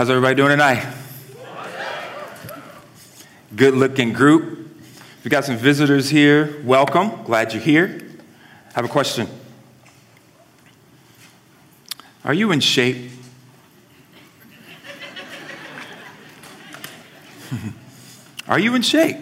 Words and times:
How's 0.00 0.08
everybody 0.08 0.34
doing 0.34 0.48
tonight? 0.48 0.82
Good 3.54 3.74
looking 3.74 4.14
group. 4.14 4.66
We 5.22 5.28
got 5.28 5.44
some 5.44 5.58
visitors 5.58 6.08
here. 6.08 6.58
Welcome. 6.64 7.22
Glad 7.24 7.52
you're 7.52 7.60
here. 7.60 8.00
I 8.70 8.72
have 8.76 8.86
a 8.86 8.88
question. 8.88 9.28
Are 12.24 12.32
you 12.32 12.50
in 12.50 12.60
shape? 12.60 13.10
Are 18.48 18.58
you 18.58 18.74
in 18.74 18.80
shape? 18.80 19.18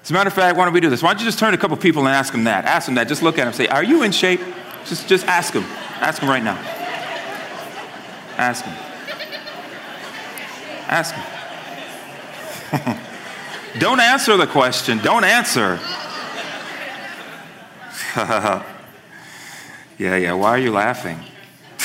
As 0.00 0.08
a 0.08 0.14
matter 0.14 0.28
of 0.28 0.32
fact, 0.32 0.56
why 0.56 0.64
don't 0.64 0.72
we 0.72 0.80
do 0.80 0.88
this? 0.88 1.02
Why 1.02 1.10
don't 1.10 1.18
you 1.20 1.26
just 1.26 1.38
turn 1.38 1.52
to 1.52 1.58
a 1.58 1.60
couple 1.60 1.76
people 1.76 2.06
and 2.06 2.14
ask 2.14 2.32
them 2.32 2.44
that? 2.44 2.64
Ask 2.64 2.86
them 2.86 2.94
that. 2.94 3.06
Just 3.06 3.22
look 3.22 3.38
at 3.38 3.44
them. 3.44 3.52
Say, 3.52 3.68
"Are 3.68 3.84
you 3.84 4.02
in 4.02 4.12
shape?" 4.12 4.40
Just, 4.86 5.06
just 5.08 5.26
ask 5.26 5.52
them. 5.52 5.64
Ask 6.00 6.20
them 6.20 6.30
right 6.30 6.42
now. 6.42 6.77
Ask 8.38 8.64
them. 8.64 8.74
Ask 10.86 11.14
them. 12.72 12.98
Don't 13.78 14.00
answer 14.00 14.36
the 14.36 14.46
question. 14.46 14.98
Don't 14.98 15.24
answer. 15.24 15.80
yeah, 18.16 18.64
yeah. 19.98 20.32
Why 20.32 20.50
are 20.50 20.58
you 20.58 20.72
laughing? 20.72 21.18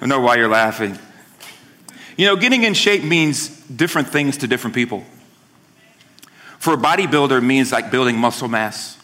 I 0.00 0.06
know 0.06 0.20
why 0.20 0.36
you're 0.36 0.48
laughing. 0.48 0.98
You 2.16 2.26
know, 2.26 2.36
getting 2.36 2.62
in 2.62 2.74
shape 2.74 3.02
means 3.02 3.48
different 3.62 4.08
things 4.08 4.36
to 4.38 4.46
different 4.46 4.74
people. 4.74 5.04
For 6.58 6.74
a 6.74 6.76
bodybuilder, 6.76 7.42
means 7.42 7.72
like 7.72 7.90
building 7.90 8.16
muscle 8.16 8.48
mass. 8.48 8.98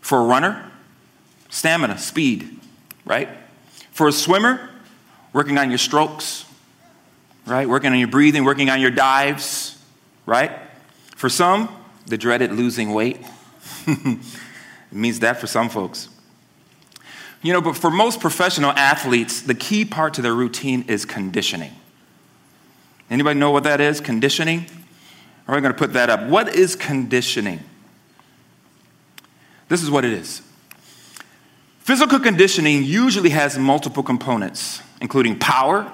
For 0.00 0.20
a 0.20 0.24
runner, 0.24 0.70
stamina, 1.50 1.98
speed, 1.98 2.60
right? 3.04 3.28
For 3.92 4.08
a 4.08 4.12
swimmer, 4.12 4.70
working 5.32 5.58
on 5.58 5.70
your 5.70 5.78
strokes, 5.78 6.44
right? 7.46 7.68
Working 7.68 7.92
on 7.92 7.98
your 7.98 8.08
breathing, 8.08 8.44
working 8.44 8.70
on 8.70 8.80
your 8.80 8.90
dives, 8.90 9.78
right? 10.26 10.52
For 11.16 11.28
some, 11.28 11.68
the 12.06 12.18
dreaded 12.18 12.52
losing 12.52 12.92
weight. 12.92 13.18
it 13.86 14.18
means 14.90 15.20
that 15.20 15.38
for 15.38 15.46
some 15.46 15.68
folks. 15.68 16.08
You 17.42 17.52
know, 17.52 17.60
but 17.60 17.76
for 17.76 17.90
most 17.90 18.20
professional 18.20 18.70
athletes, 18.72 19.42
the 19.42 19.54
key 19.54 19.84
part 19.84 20.14
to 20.14 20.22
their 20.22 20.34
routine 20.34 20.84
is 20.88 21.04
conditioning. 21.04 21.72
Anybody 23.10 23.38
know 23.38 23.50
what 23.50 23.64
that 23.64 23.80
is? 23.80 24.00
Conditioning? 24.00 24.66
Are 25.48 25.54
we 25.54 25.60
going 25.60 25.72
to 25.72 25.78
put 25.78 25.92
that 25.94 26.08
up? 26.08 26.28
What 26.28 26.54
is 26.54 26.76
conditioning? 26.76 27.60
This 29.68 29.82
is 29.82 29.90
what 29.90 30.04
it 30.04 30.12
is. 30.12 30.42
Physical 31.82 32.20
conditioning 32.20 32.84
usually 32.84 33.30
has 33.30 33.58
multiple 33.58 34.04
components, 34.04 34.80
including 35.00 35.36
power, 35.38 35.90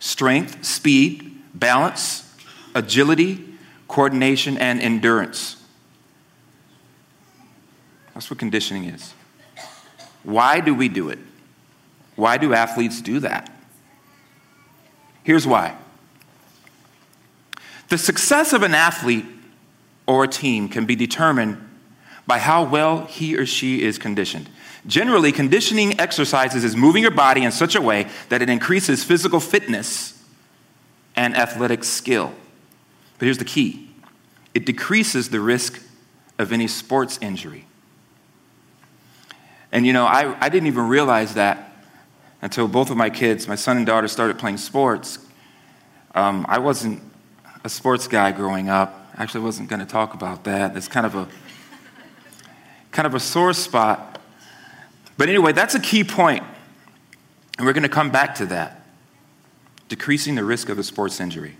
strength, 0.00 0.64
speed, 0.64 1.40
balance, 1.54 2.28
agility, 2.74 3.44
coordination, 3.86 4.58
and 4.58 4.80
endurance. 4.80 5.62
That's 8.14 8.28
what 8.28 8.40
conditioning 8.40 8.84
is. 8.86 9.14
Why 10.24 10.58
do 10.58 10.74
we 10.74 10.88
do 10.88 11.08
it? 11.08 11.20
Why 12.16 12.36
do 12.36 12.52
athletes 12.52 13.00
do 13.00 13.20
that? 13.20 13.48
Here's 15.22 15.46
why 15.46 15.76
the 17.90 17.98
success 17.98 18.52
of 18.52 18.62
an 18.62 18.74
athlete 18.74 19.24
or 20.06 20.24
a 20.24 20.28
team 20.28 20.68
can 20.68 20.84
be 20.84 20.96
determined 20.96 21.64
by 22.26 22.38
how 22.38 22.64
well 22.64 23.04
he 23.04 23.36
or 23.36 23.46
she 23.46 23.82
is 23.82 23.98
conditioned. 23.98 24.50
Generally, 24.88 25.32
conditioning 25.32 26.00
exercises 26.00 26.64
is 26.64 26.74
moving 26.74 27.02
your 27.02 27.12
body 27.12 27.44
in 27.44 27.52
such 27.52 27.74
a 27.74 27.80
way 27.80 28.08
that 28.30 28.40
it 28.40 28.48
increases 28.48 29.04
physical 29.04 29.38
fitness 29.38 30.20
and 31.14 31.36
athletic 31.36 31.84
skill. 31.84 32.32
But 33.18 33.26
here's 33.26 33.38
the 33.38 33.44
key 33.44 33.90
it 34.54 34.64
decreases 34.64 35.28
the 35.28 35.40
risk 35.40 35.80
of 36.38 36.52
any 36.52 36.66
sports 36.66 37.18
injury. 37.20 37.66
And 39.70 39.86
you 39.86 39.92
know, 39.92 40.06
I, 40.06 40.34
I 40.40 40.48
didn't 40.48 40.68
even 40.68 40.88
realize 40.88 41.34
that 41.34 41.70
until 42.40 42.66
both 42.66 42.90
of 42.90 42.96
my 42.96 43.10
kids, 43.10 43.46
my 43.46 43.56
son 43.56 43.76
and 43.76 43.84
daughter, 43.84 44.08
started 44.08 44.38
playing 44.38 44.56
sports. 44.56 45.18
Um, 46.14 46.46
I 46.48 46.58
wasn't 46.58 47.02
a 47.62 47.68
sports 47.68 48.08
guy 48.08 48.32
growing 48.32 48.70
up. 48.70 49.12
Actually, 49.18 49.44
wasn't 49.44 49.68
going 49.68 49.80
to 49.80 49.86
talk 49.86 50.14
about 50.14 50.44
that. 50.44 50.74
It's 50.76 50.88
kind 50.88 51.04
of 51.04 51.14
a 51.14 51.28
kind 52.90 53.06
of 53.06 53.14
a 53.14 53.20
sore 53.20 53.52
spot. 53.52 54.07
But 55.18 55.28
anyway, 55.28 55.52
that's 55.52 55.74
a 55.74 55.80
key 55.80 56.04
point, 56.04 56.44
and 57.58 57.66
we're 57.66 57.74
going 57.74 57.82
to 57.82 57.88
come 57.88 58.10
back 58.10 58.36
to 58.36 58.46
that. 58.46 58.86
Decreasing 59.88 60.36
the 60.36 60.44
risk 60.44 60.68
of 60.68 60.78
a 60.78 60.82
sports 60.82 61.20
injury. 61.20 61.56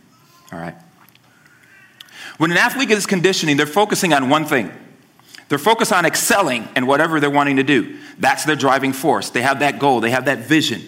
All 0.52 0.58
right. 0.58 0.74
When 2.38 2.52
an 2.52 2.56
athlete 2.56 2.88
gets 2.88 3.04
conditioning, 3.04 3.56
they're 3.56 3.66
focusing 3.66 4.12
on 4.12 4.30
one 4.30 4.44
thing. 4.44 4.72
They're 5.48 5.58
focused 5.58 5.92
on 5.92 6.06
excelling 6.06 6.68
in 6.76 6.86
whatever 6.86 7.20
they're 7.20 7.30
wanting 7.30 7.56
to 7.56 7.62
do. 7.62 7.98
That's 8.18 8.44
their 8.44 8.54
driving 8.54 8.92
force. 8.92 9.30
They 9.30 9.42
have 9.42 9.60
that 9.60 9.78
goal, 9.78 10.00
they 10.00 10.10
have 10.10 10.26
that 10.26 10.38
vision. 10.38 10.82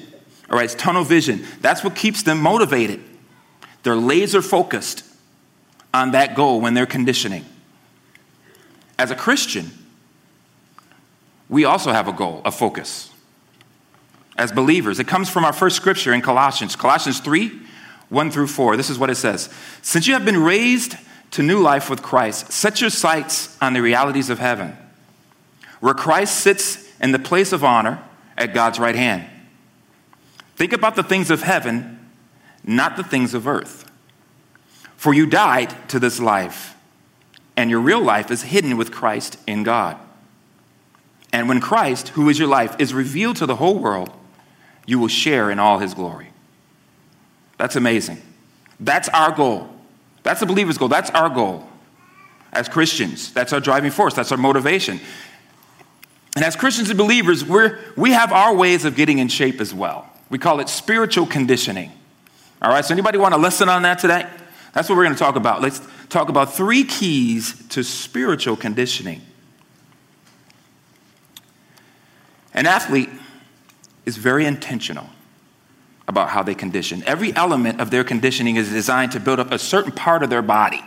All 0.48 0.56
right, 0.56 0.64
it's 0.64 0.75
tunnel 0.75 1.04
vision. 1.04 1.44
That's 1.60 1.82
what 1.82 1.97
keeps 1.97 2.22
them 2.22 2.41
motivated. 2.41 3.03
They're 3.82 3.97
laser 3.97 4.42
focused 4.42 5.04
on 5.92 6.12
that 6.12 6.34
goal 6.36 6.60
when 6.60 6.75
they're 6.75 6.86
conditioning. 6.86 7.44
As 8.98 9.10
a 9.10 9.16
Christian, 9.16 9.70
we 11.50 11.64
also 11.64 11.92
have 11.92 12.08
a 12.08 12.12
goal, 12.12 12.40
a 12.44 12.52
focus. 12.52 13.10
As 14.38 14.52
believers, 14.52 14.98
it 15.00 15.08
comes 15.08 15.28
from 15.28 15.44
our 15.44 15.52
first 15.52 15.76
scripture 15.76 16.14
in 16.14 16.22
Colossians, 16.22 16.74
Colossians 16.76 17.20
3 17.20 17.60
1 18.08 18.30
through 18.30 18.48
4. 18.48 18.76
This 18.76 18.90
is 18.90 18.98
what 18.98 19.10
it 19.10 19.16
says 19.16 19.52
Since 19.82 20.06
you 20.06 20.14
have 20.14 20.24
been 20.24 20.42
raised 20.42 20.96
to 21.32 21.42
new 21.42 21.60
life 21.60 21.90
with 21.90 22.02
Christ, 22.02 22.50
set 22.50 22.80
your 22.80 22.90
sights 22.90 23.56
on 23.60 23.74
the 23.74 23.82
realities 23.82 24.30
of 24.30 24.38
heaven, 24.38 24.76
where 25.80 25.94
Christ 25.94 26.38
sits 26.38 26.88
in 27.00 27.12
the 27.12 27.18
place 27.18 27.52
of 27.52 27.62
honor 27.64 28.02
at 28.38 28.54
God's 28.54 28.78
right 28.78 28.96
hand. 28.96 29.26
Think 30.56 30.72
about 30.72 30.96
the 30.96 31.02
things 31.02 31.30
of 31.30 31.42
heaven, 31.42 31.98
not 32.64 32.96
the 32.96 33.04
things 33.04 33.34
of 33.34 33.46
earth. 33.46 33.90
For 34.96 35.14
you 35.14 35.26
died 35.26 35.74
to 35.88 35.98
this 35.98 36.20
life, 36.20 36.76
and 37.56 37.70
your 37.70 37.80
real 37.80 38.02
life 38.02 38.30
is 38.30 38.42
hidden 38.42 38.76
with 38.76 38.92
Christ 38.92 39.36
in 39.46 39.62
God. 39.62 39.96
And 41.32 41.48
when 41.48 41.60
Christ, 41.60 42.08
who 42.08 42.28
is 42.28 42.38
your 42.38 42.48
life, 42.48 42.76
is 42.78 42.92
revealed 42.92 43.36
to 43.36 43.46
the 43.46 43.56
whole 43.56 43.78
world, 43.78 44.10
you 44.86 44.98
will 44.98 45.08
share 45.08 45.50
in 45.50 45.58
all 45.58 45.78
his 45.78 45.94
glory. 45.94 46.28
That's 47.56 47.76
amazing. 47.76 48.20
That's 48.80 49.08
our 49.10 49.32
goal. 49.32 49.68
That's 50.22 50.41
the 50.41 50.46
believer's 50.46 50.78
goal. 50.78 50.88
That's 50.88 51.10
our 51.10 51.28
goal 51.28 51.68
as 52.52 52.68
Christians. 52.68 53.32
That's 53.32 53.52
our 53.52 53.60
driving 53.60 53.91
force. 53.91 54.14
That's 54.14 54.32
our 54.32 54.38
motivation. 54.38 55.00
And 56.36 56.44
as 56.44 56.56
Christians 56.56 56.91
and 56.91 56.98
believers, 56.98 57.44
we're, 57.44 57.78
we 57.97 58.12
have 58.12 58.32
our 58.32 58.54
ways 58.54 58.84
of 58.84 58.97
getting 58.97 59.18
in 59.18 59.28
shape 59.28 59.60
as 59.60 59.74
well. 59.74 60.08
We 60.30 60.38
call 60.38 60.60
it 60.60 60.68
spiritual 60.68 61.26
conditioning. 61.26 61.92
All 62.62 62.70
right, 62.70 62.84
so 62.84 62.92
anybody 62.92 63.18
want 63.18 63.34
to 63.34 63.41
listen 63.41 63.68
on 63.68 63.82
that 63.82 63.98
today? 63.98 64.28
That's 64.72 64.88
what 64.88 64.97
we're 64.97 65.04
going 65.04 65.16
to 65.16 65.18
talk 65.18 65.36
about. 65.36 65.60
Let's 65.60 65.80
talk 66.08 66.28
about 66.28 66.54
three 66.54 66.84
keys 66.84 67.66
to 67.70 67.82
spiritual 67.82 68.56
conditioning. 68.56 69.22
An 72.54 72.66
athlete 72.66 73.08
is 74.06 74.16
very 74.16 74.44
intentional 74.44 75.06
about 76.08 76.30
how 76.30 76.42
they 76.42 76.54
condition. 76.54 77.02
Every 77.06 77.34
element 77.36 77.80
of 77.80 77.90
their 77.90 78.02
conditioning 78.02 78.56
is 78.56 78.70
designed 78.70 79.12
to 79.12 79.20
build 79.20 79.38
up 79.38 79.52
a 79.52 79.58
certain 79.58 79.92
part 79.92 80.22
of 80.22 80.30
their 80.30 80.42
body. 80.42 80.82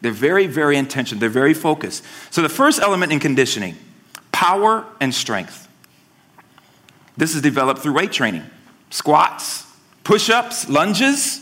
They're 0.00 0.12
very, 0.12 0.46
very 0.46 0.76
intentional, 0.76 1.20
they're 1.20 1.28
very 1.28 1.54
focused. 1.54 2.04
So, 2.30 2.42
the 2.42 2.48
first 2.48 2.80
element 2.80 3.12
in 3.12 3.20
conditioning 3.20 3.76
power 4.32 4.84
and 5.00 5.14
strength. 5.14 5.68
This 7.16 7.34
is 7.36 7.40
developed 7.40 7.80
through 7.80 7.94
weight 7.94 8.10
training, 8.10 8.42
squats, 8.90 9.64
push 10.02 10.28
ups, 10.28 10.68
lunges, 10.68 11.40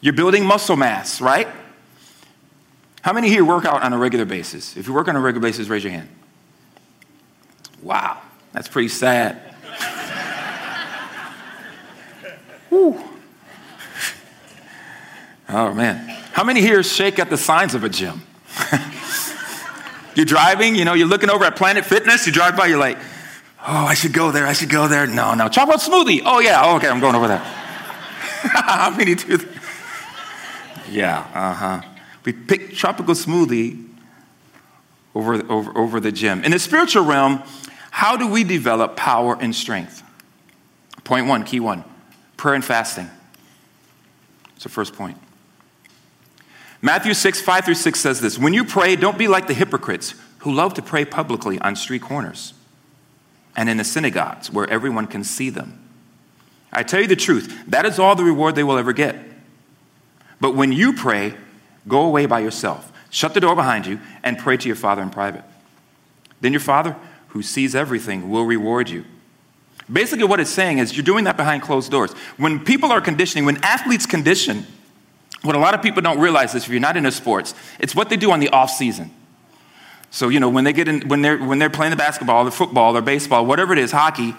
you're 0.00 0.14
building 0.14 0.44
muscle 0.44 0.76
mass, 0.76 1.20
right? 1.20 1.46
How 3.02 3.12
many 3.12 3.28
here 3.28 3.44
work 3.44 3.66
out 3.66 3.82
on 3.82 3.92
a 3.92 3.98
regular 3.98 4.24
basis? 4.24 4.76
If 4.76 4.88
you 4.88 4.94
work 4.94 5.08
on 5.08 5.16
a 5.16 5.20
regular 5.20 5.46
basis, 5.46 5.68
raise 5.68 5.84
your 5.84 5.92
hand. 5.92 6.08
Wow, 7.82 8.20
that's 8.52 8.68
pretty 8.68 8.88
sad. 8.88 9.36
Whew. 12.68 13.02
Oh 15.48 15.74
man. 15.74 16.08
How 16.32 16.44
many 16.44 16.60
here 16.60 16.82
shake 16.82 17.18
at 17.18 17.28
the 17.28 17.36
signs 17.36 17.74
of 17.74 17.84
a 17.84 17.88
gym? 17.88 18.22
you're 20.14 20.26
driving, 20.26 20.76
you 20.76 20.84
know, 20.84 20.94
you're 20.94 21.08
looking 21.08 21.30
over 21.30 21.44
at 21.44 21.56
Planet 21.56 21.84
Fitness, 21.84 22.26
you 22.26 22.32
drive 22.32 22.56
by, 22.56 22.66
you're 22.66 22.78
like, 22.78 22.98
oh, 23.66 23.86
I 23.86 23.94
should 23.94 24.12
go 24.12 24.30
there, 24.30 24.46
I 24.46 24.52
should 24.52 24.70
go 24.70 24.88
there. 24.88 25.06
No, 25.06 25.34
no. 25.34 25.48
Chocolate 25.48 25.80
smoothie. 25.80 26.22
Oh, 26.24 26.38
yeah, 26.40 26.62
oh, 26.64 26.76
okay, 26.76 26.88
I'm 26.88 27.00
going 27.00 27.14
over 27.14 27.28
there. 27.28 27.38
How 28.42 28.90
many 28.90 29.14
do 29.14 29.36
that? 29.36 29.48
Yeah, 30.90 31.26
uh 31.34 31.54
huh. 31.54 31.82
We 32.24 32.32
pick 32.32 32.74
tropical 32.74 33.14
smoothie 33.14 33.88
over, 35.14 35.34
over, 35.50 35.76
over 35.76 36.00
the 36.00 36.12
gym. 36.12 36.44
In 36.44 36.52
the 36.52 36.58
spiritual 36.58 37.04
realm, 37.04 37.42
how 37.90 38.16
do 38.16 38.26
we 38.28 38.44
develop 38.44 38.96
power 38.96 39.36
and 39.40 39.54
strength? 39.54 40.02
Point 41.04 41.26
one, 41.26 41.44
key 41.44 41.60
one 41.60 41.84
prayer 42.40 42.54
and 42.54 42.64
fasting. 42.64 43.10
It's 44.54 44.62
the 44.62 44.70
first 44.70 44.94
point. 44.94 45.18
Matthew 46.80 47.12
6, 47.12 47.42
5 47.42 47.64
through 47.66 47.74
6 47.74 48.00
says 48.00 48.20
this 48.20 48.38
When 48.38 48.54
you 48.54 48.64
pray, 48.64 48.96
don't 48.96 49.18
be 49.18 49.28
like 49.28 49.46
the 49.46 49.54
hypocrites 49.54 50.14
who 50.38 50.52
love 50.52 50.74
to 50.74 50.82
pray 50.82 51.04
publicly 51.04 51.58
on 51.60 51.76
street 51.76 52.00
corners 52.00 52.54
and 53.54 53.68
in 53.68 53.76
the 53.76 53.84
synagogues 53.84 54.50
where 54.50 54.68
everyone 54.70 55.06
can 55.06 55.22
see 55.22 55.50
them. 55.50 55.78
I 56.72 56.82
tell 56.82 57.00
you 57.00 57.06
the 57.06 57.16
truth, 57.16 57.64
that 57.66 57.84
is 57.84 57.98
all 57.98 58.14
the 58.14 58.24
reward 58.24 58.54
they 58.54 58.64
will 58.64 58.78
ever 58.78 58.94
get. 58.94 59.16
But 60.40 60.54
when 60.54 60.72
you 60.72 60.94
pray, 60.94 61.34
go 61.86 62.06
away 62.06 62.24
by 62.24 62.40
yourself, 62.40 62.90
shut 63.10 63.34
the 63.34 63.40
door 63.40 63.54
behind 63.54 63.86
you, 63.86 64.00
and 64.22 64.38
pray 64.38 64.56
to 64.56 64.66
your 64.66 64.76
Father 64.76 65.02
in 65.02 65.10
private. 65.10 65.44
Then 66.40 66.52
your 66.52 66.60
Father, 66.60 66.96
who 67.30 67.42
sees 67.42 67.74
everything, 67.74 68.30
will 68.30 68.44
reward 68.44 68.88
you. 68.88 69.04
Basically, 69.90 70.24
what 70.24 70.38
it's 70.38 70.50
saying 70.50 70.78
is 70.78 70.96
you're 70.96 71.04
doing 71.04 71.24
that 71.24 71.36
behind 71.36 71.62
closed 71.62 71.90
doors. 71.90 72.12
When 72.36 72.60
people 72.60 72.92
are 72.92 73.00
conditioning, 73.00 73.44
when 73.44 73.62
athletes 73.64 74.06
condition, 74.06 74.66
what 75.42 75.56
a 75.56 75.58
lot 75.58 75.74
of 75.74 75.82
people 75.82 76.02
don't 76.02 76.20
realize 76.20 76.54
is 76.54 76.64
if 76.64 76.70
you're 76.70 76.80
not 76.80 76.96
into 76.96 77.10
sports, 77.10 77.54
it's 77.78 77.94
what 77.94 78.08
they 78.08 78.16
do 78.16 78.30
on 78.30 78.40
the 78.40 78.50
off 78.50 78.70
season. 78.70 79.10
So, 80.10 80.28
you 80.28 80.40
know, 80.40 80.48
when, 80.48 80.64
they 80.64 80.72
get 80.72 80.88
in, 80.88 81.08
when, 81.08 81.22
they're, 81.22 81.38
when 81.38 81.58
they're 81.58 81.70
playing 81.70 81.90
the 81.90 81.96
basketball 81.96 82.46
or 82.46 82.50
football 82.50 82.96
or 82.96 83.00
baseball, 83.00 83.46
whatever 83.46 83.72
it 83.72 83.78
is, 83.78 83.92
hockey, 83.92 84.34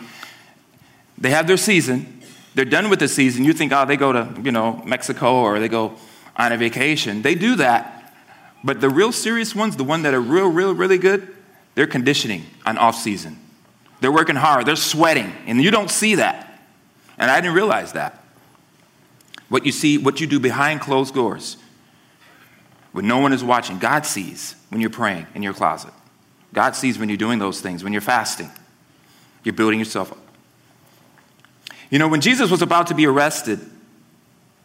they 1.18 1.32
have 1.32 1.48
their 1.48 1.58
season. 1.58 2.22
They're 2.56 2.66
done 2.66 2.90
with 2.90 3.00
the 3.00 3.08
season. 3.08 3.46
You 3.46 3.54
think, 3.54 3.72
oh, 3.72 3.86
they 3.86 3.96
go 3.96 4.12
to, 4.12 4.42
you 4.44 4.52
know, 4.52 4.82
Mexico 4.86 5.36
or 5.36 5.60
they 5.60 5.70
go 5.70 5.96
on 6.36 6.52
a 6.52 6.58
vacation. 6.58 7.22
They 7.22 7.36
do 7.36 7.56
that. 7.56 8.14
But 8.64 8.82
the 8.82 8.90
real 8.90 9.12
serious 9.12 9.56
ones, 9.56 9.78
the 9.78 9.84
ones 9.84 10.04
that 10.04 10.14
are 10.14 10.22
real, 10.22 10.50
real, 10.50 10.74
really 10.74 10.98
good, 10.98 11.34
they're 11.76 11.88
conditioning 11.88 12.46
on 12.66 12.78
off 12.78 12.96
season. 12.96 13.40
They're 14.02 14.12
working 14.12 14.36
hard. 14.36 14.66
They're 14.66 14.76
sweating. 14.76 15.32
And 15.46 15.62
you 15.62 15.72
don't 15.72 15.90
see 15.90 16.16
that. 16.16 16.60
And 17.18 17.30
I 17.30 17.40
didn't 17.40 17.56
realize 17.56 17.94
that. 17.94 18.24
What 19.48 19.66
you 19.66 19.72
see, 19.72 19.98
what 19.98 20.20
you 20.20 20.28
do 20.28 20.40
behind 20.40 20.82
closed 20.82 21.14
doors, 21.14 21.58
when 22.92 23.08
no 23.08 23.20
one 23.20 23.32
is 23.32 23.44
watching, 23.44 23.80
God 23.80 24.06
sees 24.06 24.56
when 24.70 24.82
you're 24.82 24.90
praying 24.90 25.28
in 25.36 25.44
your 25.44 25.54
closet. 25.54 25.94
God 26.54 26.76
sees 26.76 26.98
when 26.98 27.10
you're 27.10 27.18
doing 27.18 27.40
those 27.40 27.62
things, 27.62 27.84
when 27.84 27.94
you're 27.94 28.02
fasting. 28.02 28.50
You're 29.44 29.54
building 29.54 29.80
yourself 29.80 30.12
up. 30.12 30.18
You 31.90 32.00
know, 32.00 32.08
when 32.08 32.22
Jesus 32.22 32.50
was 32.50 32.62
about 32.62 32.88
to 32.88 32.96
be 32.96 33.06
arrested, 33.06 33.60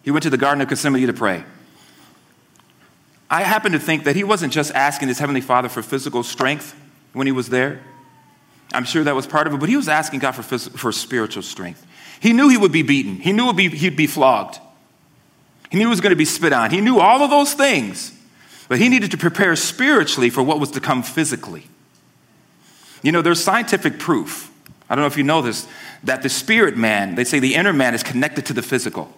he 0.03 0.11
went 0.11 0.23
to 0.23 0.31
the 0.31 0.39
Garden 0.39 0.63
of 0.63 0.69
Gethsemane 0.69 1.07
to 1.07 1.13
pray. 1.13 1.45
I 3.29 3.43
happen 3.43 3.73
to 3.73 3.79
think 3.79 4.05
that 4.05 4.15
he 4.15 4.23
wasn't 4.23 4.53
just 4.53 4.73
asking 4.73 5.09
his 5.09 5.19
Heavenly 5.19 5.41
Father 5.41 5.69
for 5.69 5.83
physical 5.83 6.23
strength 6.23 6.75
when 7.17 7.27
he 7.27 7.33
was 7.33 7.49
there. 7.49 7.81
I'm 8.75 8.85
sure 8.85 9.03
that 9.05 9.15
was 9.15 9.27
part 9.27 9.47
of 9.47 9.55
it, 9.55 9.57
but 9.59 9.71
he 9.71 9.77
was 9.77 9.89
asking 9.89 10.19
God 10.19 10.33
for, 10.33 10.59
for 10.59 10.93
spiritual 10.93 11.43
strength. 11.43 11.87
He 12.21 12.35
knew 12.35 12.51
he 12.51 12.59
would 12.59 12.73
be 12.73 12.83
beaten, 12.83 13.17
he 13.17 13.33
knew 13.33 13.51
be, 13.55 13.71
he'd 13.71 13.97
be 13.97 14.07
flogged, 14.07 14.59
he 15.71 15.79
knew 15.79 15.87
he 15.87 15.91
was 15.91 16.03
going 16.03 16.11
to 16.11 16.17
be 16.17 16.27
spit 16.27 16.53
on, 16.53 16.71
he 16.71 16.83
knew 16.83 17.01
all 17.01 17.23
of 17.23 17.31
those 17.31 17.55
things. 17.55 18.13
But 18.69 18.79
he 18.79 18.89
needed 18.89 19.13
to 19.13 19.17
prepare 19.17 19.55
spiritually 19.57 20.29
for 20.29 20.43
what 20.43 20.61
was 20.61 20.73
to 20.73 20.81
come 20.81 21.03
physically. 21.03 21.69
You 23.03 23.13
know, 23.13 23.23
there's 23.23 23.43
scientific 23.43 23.99
proof. 23.99 24.53
I 24.91 24.95
don't 24.95 25.03
know 25.03 25.07
if 25.07 25.17
you 25.17 25.23
know 25.23 25.41
this, 25.41 25.67
that 26.05 26.23
the 26.23 26.29
spirit 26.29 26.77
man, 26.77 27.15
they 27.15 27.25
say 27.25 27.39
the 27.39 27.55
inner 27.55 27.73
man 27.73 27.95
is 27.95 28.03
connected 28.03 28.45
to 28.47 28.53
the 28.53 28.63
physical. 28.63 29.15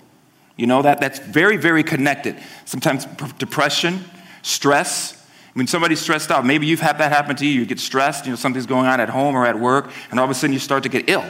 You 0.56 0.67
know 0.67 0.83
that? 0.83 1.00
That's 1.00 1.19
very, 1.19 1.56
very 1.56 1.83
connected. 1.83 2.37
Sometimes 2.67 3.06
depression, 3.39 4.05
stress. 4.43 5.18
When 5.55 5.67
somebody's 5.67 6.00
stressed 6.00 6.31
out, 6.31 6.47
maybe 6.47 6.67
you've 6.67 6.81
had 6.81 6.99
that 6.99 7.11
happen 7.11 7.37
to 7.37 7.47
you. 7.47 7.61
You 7.61 7.67
get 7.67 7.81
stressed, 7.81 8.27
you 8.27 8.33
know, 8.33 8.37
something's 8.37 8.67
going 8.67 8.87
on 8.87 9.00
at 9.00 9.09
home 9.09 9.35
or 9.35 9.47
at 9.47 9.59
work, 9.59 9.91
and 10.11 10.21
all 10.21 10.25
of 10.25 10.31
a 10.31 10.35
sudden 10.35 10.53
you 10.53 10.59
start 10.59 10.83
to 10.85 10.89
get 10.89 11.09
ill. 11.09 11.25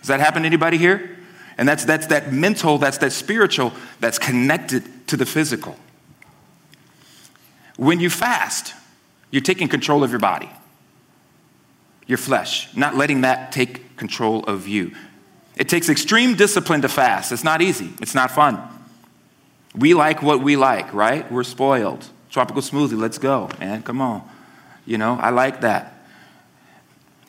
Does 0.00 0.08
that 0.08 0.20
happen 0.20 0.42
to 0.42 0.46
anybody 0.46 0.76
here? 0.76 1.18
And 1.56 1.68
that's, 1.68 1.84
that's 1.84 2.08
that 2.08 2.32
mental, 2.32 2.78
that's 2.78 2.98
that 2.98 3.12
spiritual, 3.12 3.72
that's 4.00 4.18
connected 4.18 5.06
to 5.08 5.16
the 5.16 5.24
physical. 5.24 5.76
When 7.76 8.00
you 8.00 8.10
fast, 8.10 8.74
you're 9.30 9.42
taking 9.42 9.68
control 9.68 10.04
of 10.04 10.10
your 10.10 10.20
body, 10.20 10.50
your 12.06 12.18
flesh, 12.18 12.74
not 12.76 12.96
letting 12.96 13.22
that 13.22 13.52
take 13.52 13.96
control 13.96 14.44
of 14.44 14.68
you. 14.68 14.92
It 15.56 15.68
takes 15.68 15.88
extreme 15.88 16.34
discipline 16.34 16.82
to 16.82 16.88
fast. 16.88 17.32
It's 17.32 17.44
not 17.44 17.62
easy, 17.62 17.92
it's 18.00 18.14
not 18.14 18.30
fun. 18.30 18.60
We 19.74 19.94
like 19.94 20.22
what 20.22 20.40
we 20.40 20.56
like, 20.56 20.92
right? 20.92 21.30
We're 21.30 21.44
spoiled. 21.44 22.08
Tropical 22.34 22.62
smoothie, 22.62 22.98
let's 22.98 23.16
go, 23.16 23.48
man. 23.60 23.84
Come 23.84 24.00
on. 24.00 24.28
You 24.86 24.98
know, 24.98 25.16
I 25.20 25.30
like 25.30 25.60
that. 25.60 26.04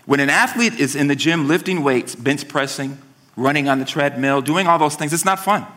When 0.08 0.20
an 0.20 0.32
athlete 0.32 0.80
is 0.80 0.96
in 0.96 1.10
the 1.10 1.16
gym 1.16 1.48
lifting 1.48 1.84
weights, 1.84 2.16
bench 2.16 2.48
pressing, 2.48 2.98
running 3.38 3.70
on 3.70 3.78
the 3.78 3.86
treadmill, 3.86 4.42
doing 4.42 4.66
all 4.66 4.80
those 4.80 4.96
things, 4.96 5.14
it's 5.14 5.24
not 5.24 5.38
fun. 5.38 5.68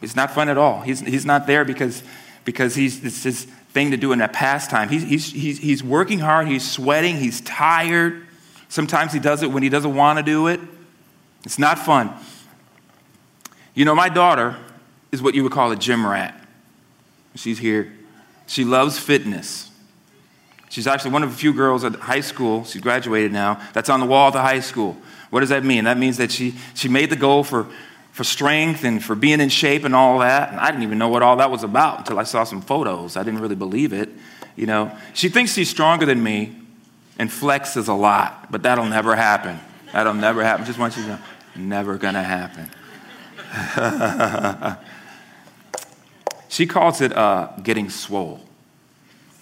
It's 0.00 0.14
not 0.14 0.32
fun 0.32 0.48
at 0.48 0.56
all. 0.56 0.82
He's, 0.82 1.00
he's 1.00 1.26
not 1.26 1.48
there 1.48 1.64
because 1.64 2.04
because 2.44 2.76
he's, 2.76 3.04
it's 3.04 3.24
his 3.24 3.46
thing 3.72 3.90
to 3.90 3.96
do 3.96 4.12
in 4.12 4.20
a 4.20 4.28
pastime. 4.28 4.88
He's, 4.88 5.02
he's, 5.02 5.32
he's, 5.32 5.58
he's 5.58 5.82
working 5.82 6.20
hard, 6.20 6.46
he's 6.46 6.70
sweating, 6.70 7.16
he's 7.16 7.40
tired. 7.40 8.24
Sometimes 8.68 9.12
he 9.12 9.18
does 9.18 9.42
it 9.42 9.50
when 9.50 9.64
he 9.64 9.68
doesn't 9.70 9.92
want 9.92 10.20
to 10.20 10.22
do 10.22 10.46
it. 10.46 10.60
It's 11.44 11.58
not 11.58 11.80
fun. 11.80 12.14
You 13.74 13.84
know, 13.84 13.96
my 13.96 14.08
daughter 14.08 14.56
is 15.10 15.20
what 15.20 15.34
you 15.34 15.42
would 15.42 15.50
call 15.50 15.72
a 15.72 15.76
gym 15.76 16.06
rat. 16.06 16.45
She's 17.36 17.58
here. 17.58 17.92
She 18.46 18.64
loves 18.64 18.98
fitness. 18.98 19.70
She's 20.68 20.86
actually 20.86 21.12
one 21.12 21.22
of 21.22 21.30
a 21.30 21.34
few 21.34 21.52
girls 21.52 21.84
at 21.84 21.94
high 21.94 22.20
school, 22.20 22.64
she's 22.64 22.82
graduated 22.82 23.32
now, 23.32 23.60
that's 23.72 23.88
on 23.88 24.00
the 24.00 24.06
wall 24.06 24.28
of 24.28 24.34
the 24.34 24.42
high 24.42 24.60
school. 24.60 24.96
What 25.30 25.40
does 25.40 25.48
that 25.50 25.64
mean? 25.64 25.84
That 25.84 25.96
means 25.96 26.16
that 26.16 26.30
she, 26.30 26.54
she 26.74 26.88
made 26.88 27.10
the 27.10 27.16
goal 27.16 27.44
for 27.44 27.68
for 28.16 28.24
strength 28.24 28.82
and 28.82 29.04
for 29.04 29.14
being 29.14 29.40
in 29.40 29.50
shape 29.50 29.84
and 29.84 29.94
all 29.94 30.20
that. 30.20 30.50
And 30.50 30.58
I 30.58 30.70
didn't 30.70 30.84
even 30.84 30.96
know 30.96 31.08
what 31.08 31.22
all 31.22 31.36
that 31.36 31.50
was 31.50 31.62
about 31.62 31.98
until 31.98 32.18
I 32.18 32.22
saw 32.22 32.44
some 32.44 32.62
photos. 32.62 33.14
I 33.14 33.22
didn't 33.22 33.40
really 33.40 33.56
believe 33.56 33.92
it. 33.92 34.08
You 34.56 34.64
know, 34.64 34.90
she 35.12 35.28
thinks 35.28 35.52
she's 35.52 35.68
stronger 35.68 36.06
than 36.06 36.22
me 36.22 36.56
and 37.18 37.28
flexes 37.28 37.88
a 37.88 37.92
lot, 37.92 38.50
but 38.50 38.62
that'll 38.62 38.86
never 38.86 39.14
happen. 39.14 39.60
That'll 39.92 40.14
never 40.14 40.42
happen. 40.42 40.64
Just 40.64 40.78
want 40.78 40.96
you 40.96 41.02
to 41.02 41.08
know, 41.10 41.18
never 41.56 41.98
gonna 41.98 42.22
happen. 42.22 42.70
she 46.56 46.66
calls 46.66 47.02
it 47.02 47.14
uh, 47.14 47.50
getting 47.62 47.90
swole. 47.90 48.40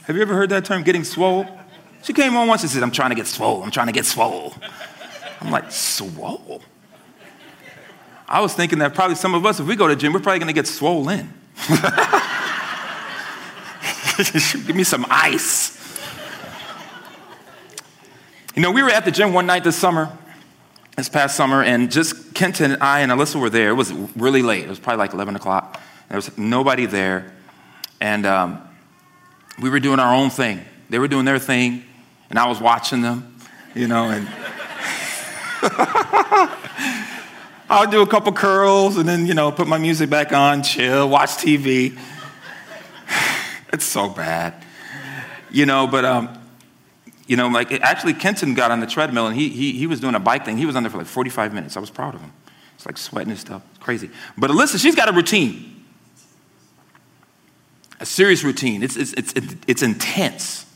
Have 0.06 0.16
you 0.16 0.22
ever 0.22 0.34
heard 0.34 0.50
that 0.50 0.64
term, 0.64 0.82
getting 0.82 1.04
swole? 1.04 1.46
She 2.02 2.12
came 2.12 2.34
on 2.34 2.48
once 2.48 2.62
and 2.62 2.70
said, 2.72 2.82
I'm 2.82 2.90
trying 2.90 3.10
to 3.10 3.14
get 3.14 3.28
swole. 3.28 3.62
I'm 3.62 3.70
trying 3.70 3.86
to 3.86 3.92
get 3.92 4.04
swole. 4.04 4.52
I'm 5.40 5.52
like, 5.52 5.70
swole? 5.70 6.60
I 8.26 8.40
was 8.40 8.52
thinking 8.54 8.80
that 8.80 8.96
probably 8.96 9.14
some 9.14 9.32
of 9.32 9.46
us, 9.46 9.60
if 9.60 9.66
we 9.68 9.76
go 9.76 9.86
to 9.86 9.94
gym, 9.94 10.12
we're 10.12 10.18
probably 10.18 10.40
going 10.40 10.48
to 10.48 10.54
get 10.54 10.66
swollen. 10.66 11.32
Give 14.66 14.74
me 14.74 14.82
some 14.82 15.06
ice. 15.08 15.80
You 18.56 18.62
know, 18.62 18.72
we 18.72 18.82
were 18.82 18.90
at 18.90 19.04
the 19.04 19.12
gym 19.12 19.32
one 19.32 19.46
night 19.46 19.62
this 19.62 19.76
summer, 19.76 20.10
this 20.96 21.08
past 21.08 21.36
summer, 21.36 21.62
and 21.62 21.92
just 21.92 22.34
Kenton 22.34 22.72
and 22.72 22.82
I 22.82 23.02
and 23.02 23.12
Alyssa 23.12 23.40
were 23.40 23.50
there. 23.50 23.68
It 23.68 23.74
was 23.74 23.92
really 23.92 24.42
late. 24.42 24.64
It 24.64 24.68
was 24.68 24.80
probably 24.80 24.98
like 24.98 25.12
11 25.12 25.36
o'clock. 25.36 25.80
There 26.14 26.18
was 26.18 26.38
nobody 26.38 26.86
there. 26.86 27.32
And 28.00 28.24
um, 28.24 28.62
we 29.60 29.68
were 29.68 29.80
doing 29.80 29.98
our 29.98 30.14
own 30.14 30.30
thing. 30.30 30.64
They 30.88 31.00
were 31.00 31.08
doing 31.08 31.24
their 31.24 31.40
thing, 31.40 31.82
and 32.30 32.38
I 32.38 32.46
was 32.46 32.60
watching 32.60 33.02
them, 33.02 33.36
you 33.74 33.88
know, 33.88 34.10
and. 34.10 34.28
I'll 37.68 37.90
do 37.90 38.00
a 38.00 38.06
couple 38.06 38.32
curls 38.32 38.96
and 38.96 39.08
then, 39.08 39.26
you 39.26 39.34
know, 39.34 39.50
put 39.50 39.66
my 39.66 39.76
music 39.76 40.08
back 40.08 40.32
on, 40.32 40.62
chill, 40.62 41.08
watch 41.08 41.30
TV. 41.30 41.98
it's 43.72 43.84
so 43.84 44.08
bad. 44.08 44.54
You 45.50 45.66
know, 45.66 45.88
but, 45.88 46.04
um, 46.04 46.38
you 47.26 47.36
know, 47.36 47.48
like 47.48 47.72
actually 47.72 48.14
Kenton 48.14 48.54
got 48.54 48.70
on 48.70 48.78
the 48.78 48.86
treadmill 48.86 49.26
and 49.26 49.34
he, 49.34 49.48
he, 49.48 49.72
he 49.72 49.88
was 49.88 49.98
doing 49.98 50.14
a 50.14 50.20
bike 50.20 50.44
thing. 50.44 50.58
He 50.58 50.66
was 50.66 50.76
on 50.76 50.84
there 50.84 50.90
for 50.90 50.98
like 50.98 51.08
45 51.08 51.52
minutes. 51.52 51.76
I 51.76 51.80
was 51.80 51.90
proud 51.90 52.14
of 52.14 52.20
him. 52.20 52.32
It's 52.76 52.86
like 52.86 52.98
sweating 52.98 53.32
and 53.32 53.40
stuff. 53.40 53.62
It's 53.70 53.82
crazy. 53.82 54.10
But 54.38 54.50
Alyssa, 54.50 54.80
she's 54.80 54.94
got 54.94 55.08
a 55.08 55.12
routine, 55.12 55.73
a 58.04 58.06
serious 58.06 58.44
routine. 58.44 58.82
It's, 58.82 58.96
it's, 58.98 59.14
it's, 59.14 59.32
it's 59.66 59.82
intense. 59.82 60.66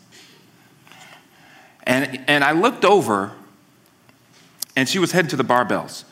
And, 1.82 2.24
and 2.26 2.42
I 2.42 2.52
looked 2.52 2.86
over 2.86 3.32
and 4.74 4.88
she 4.88 4.98
was 4.98 5.12
heading 5.12 5.28
to 5.28 5.36
the 5.36 5.44
barbells. 5.44 6.04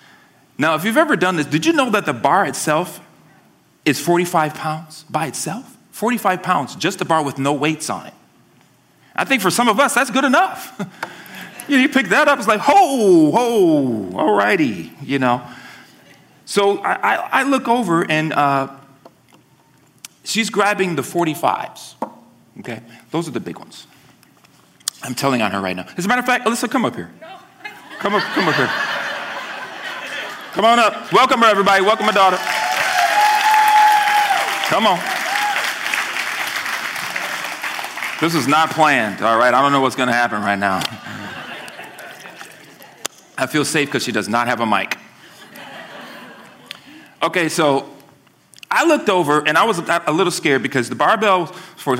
Now, 0.58 0.74
if 0.74 0.84
you've 0.84 0.98
ever 0.98 1.16
done 1.16 1.36
this, 1.36 1.46
did 1.46 1.64
you 1.64 1.72
know 1.72 1.88
that 1.88 2.04
the 2.04 2.12
bar 2.12 2.44
itself 2.44 3.00
is 3.86 3.98
45 3.98 4.52
pounds 4.52 5.04
by 5.08 5.26
itself? 5.26 5.78
45 5.92 6.42
pounds, 6.42 6.76
just 6.76 7.00
a 7.00 7.06
bar 7.06 7.24
with 7.24 7.38
no 7.38 7.54
weights 7.54 7.88
on 7.88 8.04
it. 8.04 8.14
I 9.14 9.24
think 9.24 9.40
for 9.40 9.50
some 9.50 9.70
of 9.70 9.80
us, 9.80 9.94
that's 9.94 10.10
good 10.10 10.24
enough. 10.24 10.74
you, 11.66 11.76
know, 11.78 11.82
you 11.82 11.88
pick 11.88 12.08
that 12.08 12.28
up, 12.28 12.38
it's 12.38 12.46
like, 12.46 12.60
ho, 12.60 13.30
ho, 13.30 14.12
all 14.14 14.36
righty, 14.36 14.92
you 15.00 15.18
know. 15.18 15.40
So 16.44 16.76
I, 16.80 16.92
I, 16.92 17.14
I 17.40 17.42
look 17.44 17.68
over 17.68 18.04
and 18.10 18.34
uh, 18.34 18.68
she's 20.26 20.50
grabbing 20.50 20.96
the 20.96 21.02
45s, 21.02 21.94
okay? 22.60 22.82
Those 23.10 23.28
are 23.28 23.30
the 23.30 23.40
big 23.40 23.58
ones. 23.58 23.86
I'm 25.02 25.14
telling 25.14 25.40
on 25.40 25.52
her 25.52 25.60
right 25.60 25.76
now. 25.76 25.86
As 25.96 26.04
a 26.04 26.08
matter 26.08 26.20
of 26.20 26.26
fact, 26.26 26.46
Alyssa, 26.46 26.70
come 26.70 26.84
up 26.84 26.94
here. 26.96 27.10
Come 27.98 28.14
up, 28.14 28.22
come 28.22 28.48
up 28.48 28.54
here. 28.54 28.70
Come 30.52 30.64
on 30.64 30.78
up. 30.78 31.12
Welcome 31.12 31.40
her, 31.40 31.46
everybody. 31.46 31.82
Welcome 31.82 32.06
my 32.06 32.12
daughter. 32.12 32.38
Come 34.68 34.86
on. 34.86 34.98
This 38.20 38.34
is 38.34 38.48
not 38.48 38.70
planned, 38.70 39.22
all 39.22 39.38
right? 39.38 39.52
I 39.52 39.60
don't 39.60 39.72
know 39.72 39.80
what's 39.80 39.96
going 39.96 40.08
to 40.08 40.14
happen 40.14 40.40
right 40.40 40.58
now. 40.58 40.80
I 43.38 43.46
feel 43.46 43.64
safe 43.64 43.88
because 43.88 44.02
she 44.02 44.12
does 44.12 44.28
not 44.28 44.46
have 44.46 44.60
a 44.60 44.66
mic. 44.66 44.96
Okay, 47.22 47.50
so 47.50 47.95
I 48.76 48.84
looked 48.84 49.08
over 49.08 49.40
and 49.48 49.56
I 49.56 49.64
was 49.64 49.78
a 49.78 50.12
little 50.12 50.30
scared 50.30 50.62
because 50.62 50.90
the 50.90 50.94
barbell, 50.94 51.50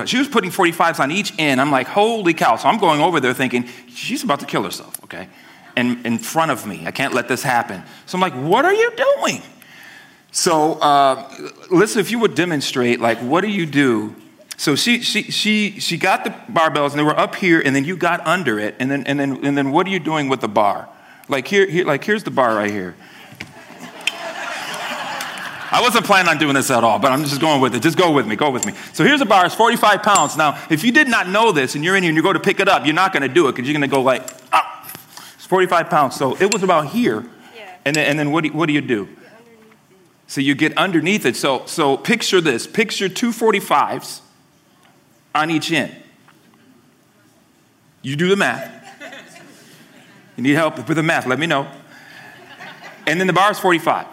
she 0.05 0.19
was 0.19 0.29
putting 0.29 0.51
45s 0.51 1.01
on 1.01 1.11
each 1.11 1.33
end. 1.39 1.59
I'm 1.59 1.71
like, 1.71 1.87
holy 1.87 2.35
cow. 2.35 2.57
So 2.57 2.69
I'm 2.69 2.77
going 2.77 3.01
over 3.01 3.19
there 3.19 3.33
thinking, 3.33 3.67
she's 3.89 4.23
about 4.23 4.41
to 4.41 4.47
kill 4.47 4.63
herself, 4.63 5.03
okay? 5.05 5.27
And 5.75 6.05
in 6.05 6.19
front 6.19 6.51
of 6.51 6.67
me. 6.67 6.87
I 6.87 6.91
can't 6.91 7.15
let 7.15 7.29
this 7.29 7.43
happen. 7.43 7.83
So 8.05 8.17
I'm 8.17 8.21
like, 8.21 8.35
what 8.35 8.67
are 8.67 8.75
you 8.75 8.93
doing? 8.95 9.41
So, 10.33 10.75
uh, 10.75 11.51
listen, 11.71 12.01
if 12.01 12.11
you 12.11 12.19
would 12.19 12.35
demonstrate, 12.35 13.01
like, 13.01 13.19
what 13.21 13.41
do 13.41 13.49
you 13.49 13.65
do? 13.65 14.15
So 14.59 14.77
she, 14.77 15.01
she, 15.01 15.23
she, 15.23 15.81
she 15.81 15.97
got 15.97 16.25
the 16.25 16.31
barbells 16.53 16.91
and 16.91 16.99
they 16.99 17.05
were 17.05 17.19
up 17.19 17.37
here, 17.37 17.63
and 17.65 17.75
then 17.75 17.87
you 17.87 17.97
got 17.97 18.27
under 18.27 18.59
it, 18.59 18.75
and 18.79 18.91
then, 18.91 19.07
and 19.07 19.19
then, 19.19 19.43
and 19.47 19.57
then 19.57 19.71
what 19.71 19.87
are 19.87 19.91
you 19.91 19.99
doing 19.99 20.29
with 20.29 20.43
the 20.43 20.49
bar? 20.49 20.91
Like 21.29 21.49
here, 21.49 21.67
here, 21.67 21.87
like 21.87 22.05
here's 22.05 22.25
the 22.25 22.31
bar 22.31 22.55
right 22.55 22.71
here. 22.71 22.95
I 25.71 25.81
wasn't 25.81 26.05
planning 26.05 26.29
on 26.29 26.39
doing 26.39 26.55
this 26.55 26.71
at 26.71 26.85
all, 26.85 26.99
but 26.99 27.13
I'm 27.13 27.23
just 27.23 27.41
going 27.41 27.61
with 27.61 27.75
it. 27.75 27.83
Just 27.83 27.99
go 27.99 28.13
with 28.13 28.27
me, 28.27 28.37
go 28.37 28.51
with 28.51 28.67
me. 28.67 28.73
So 28.93 29.05
here's 29.05 29.21
a 29.21 29.27
bar, 29.27 29.47
it's 29.47 29.55
45 29.55 30.03
pounds. 30.03 30.37
Now, 30.37 30.63
if 30.71 30.85
you 30.85 30.93
did 30.93 31.09
not 31.09 31.29
know 31.29 31.53
this 31.53 31.75
and 31.75 31.85
you're 31.85 31.97
in 31.97 32.03
here 32.03 32.11
and 32.11 32.17
you 32.17 32.23
go 32.23 32.33
to 32.33 32.41
pick 32.41 32.61
it 32.61 32.69
up, 32.69 32.85
you're 32.85 32.95
not 32.95 33.13
gonna 33.13 33.29
do 33.29 33.49
it 33.49 33.53
because 33.53 33.69
you're 33.69 33.75
gonna 33.75 33.89
go 33.89 34.03
like, 34.03 34.23
ah, 34.53 34.89
it's 35.35 35.47
45 35.47 35.91
pounds. 35.91 36.17
So 36.17 36.37
it 36.37 36.53
was 36.53 36.63
about 36.63 36.89
here. 36.89 37.25
Yeah. 37.57 37.69
And 37.85 37.97
then, 37.97 38.11
and 38.11 38.19
then 38.19 38.33
what, 38.33 38.43
do 38.43 38.49
you, 38.49 38.55
what 38.55 38.67
do 38.67 38.73
you 38.73 38.81
do? 38.81 39.09
So 40.29 40.41
you 40.41 40.55
get 40.55 40.77
underneath 40.77 41.25
it. 41.25 41.37
So, 41.37 41.65
so 41.67 41.97
picture 41.97 42.41
this 42.41 42.67
picture 42.67 43.09
two 43.09 43.31
45s 43.31 44.21
on 45.35 45.51
each 45.51 45.71
end. 45.73 45.95
You 48.03 48.17
do 48.17 48.29
the 48.29 48.37
math. 48.37 48.73
You 50.37 50.43
need 50.43 50.55
help 50.55 50.77
with 50.77 50.97
the 50.97 51.03
math, 51.03 51.27
let 51.27 51.39
me 51.39 51.47
know. 51.47 51.67
And 53.07 53.19
then 53.19 53.27
the 53.27 53.33
bar 53.33 53.51
is 53.51 53.59
45. 53.59 54.07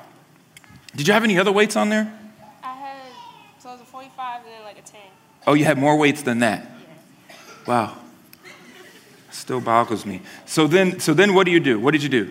Did 0.96 1.08
you 1.08 1.14
have 1.14 1.24
any 1.24 1.40
other 1.40 1.52
weights 1.52 1.76
on 1.76 1.90
there? 1.90 2.14
I 2.64 2.74
had, 2.74 2.98
so 3.60 3.70
it 3.70 3.72
was 3.74 3.82
a 3.82 3.86
45 3.86 4.42
and 4.42 4.54
then 4.54 4.64
like 4.64 4.78
a 4.78 4.82
10. 4.82 5.02
Oh, 5.48 5.54
you 5.54 5.66
had 5.66 5.78
more 5.78 5.98
weights 5.98 6.22
than 6.22 6.40
that? 6.40 6.70
Yeah. 7.28 7.36
Wow. 7.68 7.98
Still 9.32 9.60
boggles 9.60 10.06
me. 10.06 10.22
So 10.46 10.68
then, 10.68 11.00
so 11.00 11.14
then 11.14 11.34
what 11.34 11.46
do 11.46 11.52
you 11.52 11.60
do? 11.60 11.80
What 11.80 11.92
did 11.92 12.04
you 12.04 12.10
do? 12.10 12.26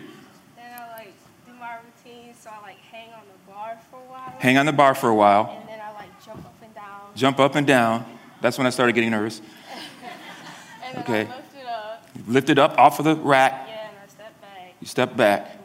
Then 0.57 0.65
I 0.79 0.93
like 0.93 1.13
do 1.45 1.53
my 1.59 1.75
routine, 1.75 2.35
so 2.41 2.51
I 2.51 2.63
like 2.63 2.79
hang 2.79 3.13
on 3.13 3.23
the 3.27 3.53
bar 3.53 3.79
for 3.91 3.97
a 3.97 4.11
while. 4.11 4.35
Hang 4.39 4.57
on 4.57 4.67
the 4.67 4.73
bar 4.73 4.95
for 4.95 5.09
a 5.09 5.15
while. 5.15 5.59
And 5.61 5.69
then 5.69 5.81
I 5.81 5.93
like 5.95 6.25
jump 6.25 6.39
up 6.39 6.55
and 6.63 6.75
down. 6.75 7.01
Jump 7.17 7.41
up 7.41 7.55
and 7.57 7.67
down. 7.67 8.07
That's 8.41 8.57
when 8.57 8.67
I 8.69 8.71
started 8.71 8.95
getting 8.95 9.11
nervous. 9.11 9.41
and 10.85 10.95
then 10.95 11.03
okay. 11.03 11.31
I 11.31 11.37
lift 11.37 11.57
it 11.57 11.67
up. 11.67 12.09
Lift 12.29 12.51
it 12.51 12.59
up 12.59 12.79
off 12.79 12.99
of 13.01 13.05
the 13.05 13.17
rack. 13.17 13.67
Yeah, 13.67 13.89
and 13.89 13.97
I 14.03 14.07
step 14.07 14.41
back. 14.41 14.75
You 14.81 14.87
step 14.87 15.17
back. 15.17 15.62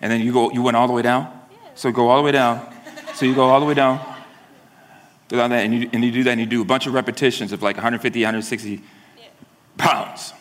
And 0.00 0.12
then 0.12 0.20
you 0.20 0.32
go, 0.32 0.50
you 0.50 0.62
went 0.62 0.76
all 0.76 0.86
the 0.86 0.92
way 0.92 1.02
down? 1.02 1.32
So 1.74 1.90
go 1.90 2.08
all 2.08 2.18
the 2.18 2.22
way 2.22 2.32
down. 2.32 2.74
So 3.14 3.24
you 3.24 3.34
go 3.34 3.44
all 3.44 3.60
the 3.60 3.66
way 3.66 3.74
down. 3.74 4.00
And 5.30 5.74
you, 5.74 5.90
and 5.92 6.04
you 6.04 6.12
do 6.12 6.24
that 6.24 6.30
and 6.30 6.40
you 6.40 6.46
do 6.46 6.62
a 6.62 6.64
bunch 6.64 6.86
of 6.86 6.94
repetitions 6.94 7.52
of 7.52 7.62
like 7.62 7.76
150, 7.76 8.20
160 8.20 8.82
pounds. 9.76 10.32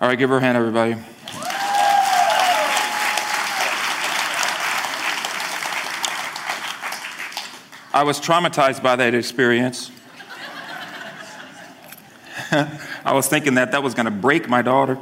All 0.00 0.08
right, 0.08 0.18
give 0.18 0.30
her 0.30 0.36
a 0.36 0.40
hand, 0.40 0.56
everybody. 0.56 0.96
I 7.92 8.04
was 8.04 8.20
traumatized 8.20 8.80
by 8.80 8.94
that 8.96 9.12
experience. 9.12 9.90
I 12.52 13.12
was 13.12 13.26
thinking 13.26 13.54
that 13.54 13.72
that 13.72 13.82
was 13.82 13.94
going 13.94 14.06
to 14.06 14.12
break 14.12 14.48
my 14.48 14.62
daughter. 14.62 14.98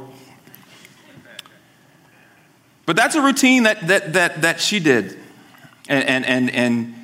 But 2.87 2.95
that's 2.95 3.15
a 3.15 3.21
routine 3.21 3.63
that, 3.63 3.85
that, 3.87 4.13
that, 4.13 4.41
that 4.43 4.61
she 4.61 4.79
did. 4.79 5.19
And, 5.89 6.05
and, 6.05 6.25
and, 6.25 6.49
and 6.49 6.95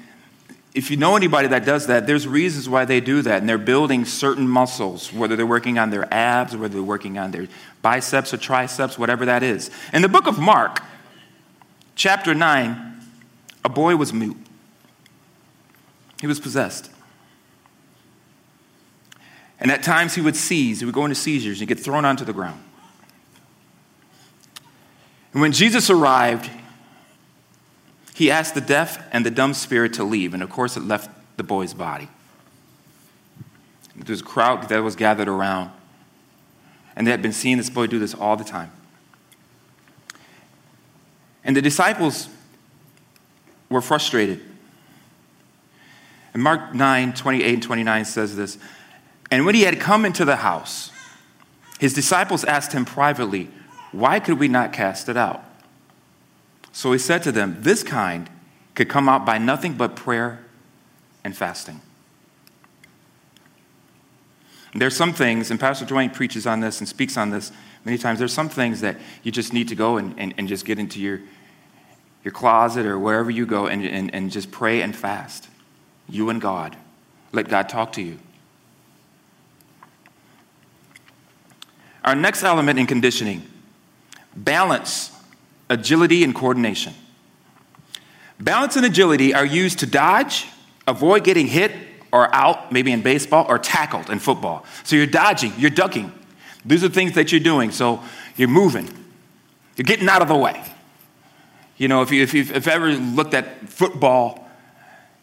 if 0.73 0.89
you 0.89 0.95
know 0.95 1.17
anybody 1.17 1.49
that 1.49 1.65
does 1.65 1.87
that, 1.87 2.07
there's 2.07 2.25
reasons 2.25 2.69
why 2.69 2.85
they 2.85 3.01
do 3.01 3.21
that. 3.21 3.41
And 3.41 3.49
they're 3.49 3.57
building 3.57 4.05
certain 4.05 4.47
muscles, 4.47 5.11
whether 5.11 5.35
they're 5.35 5.45
working 5.45 5.77
on 5.77 5.89
their 5.89 6.11
abs, 6.11 6.55
whether 6.55 6.75
they're 6.75 6.81
working 6.81 7.17
on 7.17 7.31
their 7.31 7.49
biceps 7.81 8.33
or 8.33 8.37
triceps, 8.37 8.97
whatever 8.97 9.25
that 9.25 9.43
is. 9.43 9.71
In 9.91 10.01
the 10.01 10.07
book 10.07 10.25
of 10.25 10.39
Mark, 10.39 10.81
chapter 11.95 12.33
9, 12.33 13.01
a 13.65 13.69
boy 13.69 13.97
was 13.97 14.13
mute. 14.13 14.37
He 16.21 16.27
was 16.27 16.39
possessed. 16.39 16.89
And 19.59 19.69
at 19.69 19.83
times 19.83 20.15
he 20.15 20.21
would 20.21 20.37
seize, 20.37 20.79
he 20.79 20.85
would 20.85 20.95
go 20.95 21.03
into 21.03 21.15
seizures 21.15 21.59
and 21.59 21.69
he'd 21.69 21.75
get 21.75 21.83
thrown 21.83 22.05
onto 22.05 22.23
the 22.23 22.31
ground. 22.31 22.63
And 25.33 25.41
when 25.41 25.51
Jesus 25.51 25.89
arrived, 25.89 26.49
he 28.13 28.29
asked 28.29 28.53
the 28.53 28.61
deaf 28.61 29.03
and 29.11 29.25
the 29.25 29.31
dumb 29.31 29.53
spirit 29.53 29.93
to 29.93 30.03
leave, 30.03 30.33
and 30.33 30.43
of 30.43 30.49
course, 30.49 30.77
it 30.77 30.81
left 30.81 31.09
the 31.37 31.43
boy's 31.43 31.73
body. 31.73 32.07
There 33.95 34.13
was 34.13 34.21
a 34.21 34.23
crowd 34.23 34.69
that 34.69 34.83
was 34.83 34.95
gathered 34.95 35.27
around, 35.27 35.71
and 36.95 37.07
they 37.07 37.11
had 37.11 37.21
been 37.21 37.33
seeing 37.33 37.57
this 37.57 37.69
boy 37.69 37.87
do 37.87 37.99
this 37.99 38.13
all 38.13 38.35
the 38.35 38.43
time. 38.43 38.71
And 41.43 41.57
the 41.57 41.61
disciples 41.61 42.29
were 43.69 43.81
frustrated. 43.81 44.39
And 46.33 46.41
Mark 46.41 46.73
9, 46.73 47.13
28 47.13 47.53
and 47.53 47.63
29 47.63 48.05
says 48.05 48.35
this 48.35 48.57
And 49.29 49.45
when 49.45 49.55
he 49.55 49.61
had 49.61 49.79
come 49.79 50.05
into 50.05 50.25
the 50.25 50.37
house, 50.37 50.91
his 51.79 51.93
disciples 51.93 52.43
asked 52.43 52.71
him 52.71 52.85
privately, 52.85 53.49
why 53.93 54.19
could 54.19 54.39
we 54.39 54.47
not 54.47 54.73
cast 54.73 55.07
it 55.07 55.15
out? 55.15 55.43
So 56.71 56.91
he 56.91 56.97
said 56.97 57.23
to 57.23 57.31
them, 57.31 57.57
This 57.59 57.83
kind 57.83 58.29
could 58.73 58.89
come 58.89 59.07
out 59.07 59.25
by 59.25 59.37
nothing 59.37 59.75
but 59.75 59.95
prayer 59.95 60.43
and 61.23 61.37
fasting. 61.37 61.79
There's 64.73 64.95
some 64.95 65.13
things, 65.13 65.51
and 65.51 65.59
Pastor 65.59 65.85
Dwayne 65.85 66.11
preaches 66.11 66.47
on 66.47 66.59
this 66.59 66.79
and 66.79 66.89
speaks 66.89 67.15
on 67.15 67.29
this 67.29 67.51
many 67.85 67.99
times. 67.99 68.17
There's 68.17 68.33
some 68.33 68.49
things 68.49 68.81
that 68.81 68.97
you 69.21 69.31
just 69.31 69.53
need 69.53 69.67
to 69.67 69.75
go 69.75 69.97
and, 69.97 70.15
and, 70.17 70.33
and 70.39 70.47
just 70.47 70.65
get 70.65 70.79
into 70.79 70.99
your, 70.99 71.21
your 72.23 72.31
closet 72.31 72.87
or 72.87 72.97
wherever 72.97 73.29
you 73.29 73.45
go 73.45 73.67
and, 73.67 73.85
and, 73.85 74.13
and 74.15 74.31
just 74.31 74.49
pray 74.49 74.81
and 74.81 74.95
fast. 74.95 75.47
You 76.09 76.31
and 76.31 76.41
God. 76.41 76.75
Let 77.31 77.49
God 77.49 77.69
talk 77.69 77.93
to 77.93 78.01
you. 78.01 78.17
Our 82.03 82.15
next 82.15 82.43
element 82.43 82.79
in 82.79 82.87
conditioning 82.87 83.47
balance, 84.35 85.11
agility, 85.69 86.23
and 86.23 86.33
coordination. 86.33 86.93
Balance 88.39 88.75
and 88.75 88.85
agility 88.85 89.33
are 89.33 89.45
used 89.45 89.79
to 89.79 89.85
dodge, 89.85 90.47
avoid 90.87 91.23
getting 91.23 91.47
hit 91.47 91.71
or 92.11 92.33
out, 92.33 92.71
maybe 92.71 92.91
in 92.91 93.01
baseball, 93.01 93.45
or 93.47 93.57
tackled 93.57 94.09
in 94.09 94.19
football. 94.19 94.65
So 94.83 94.95
you're 94.95 95.07
dodging, 95.07 95.53
you're 95.57 95.71
ducking. 95.71 96.11
These 96.65 96.83
are 96.83 96.89
things 96.89 97.13
that 97.13 97.31
you're 97.31 97.41
doing. 97.41 97.71
So 97.71 98.01
you're 98.35 98.49
moving, 98.49 98.87
you're 99.75 99.85
getting 99.85 100.09
out 100.09 100.21
of 100.21 100.27
the 100.27 100.35
way. 100.35 100.63
You 101.77 101.87
know, 101.87 102.01
if, 102.01 102.11
you, 102.11 102.21
if 102.21 102.33
you've 102.33 102.51
if 102.51 102.67
ever 102.67 102.91
looked 102.93 103.33
at 103.33 103.67
football 103.67 104.47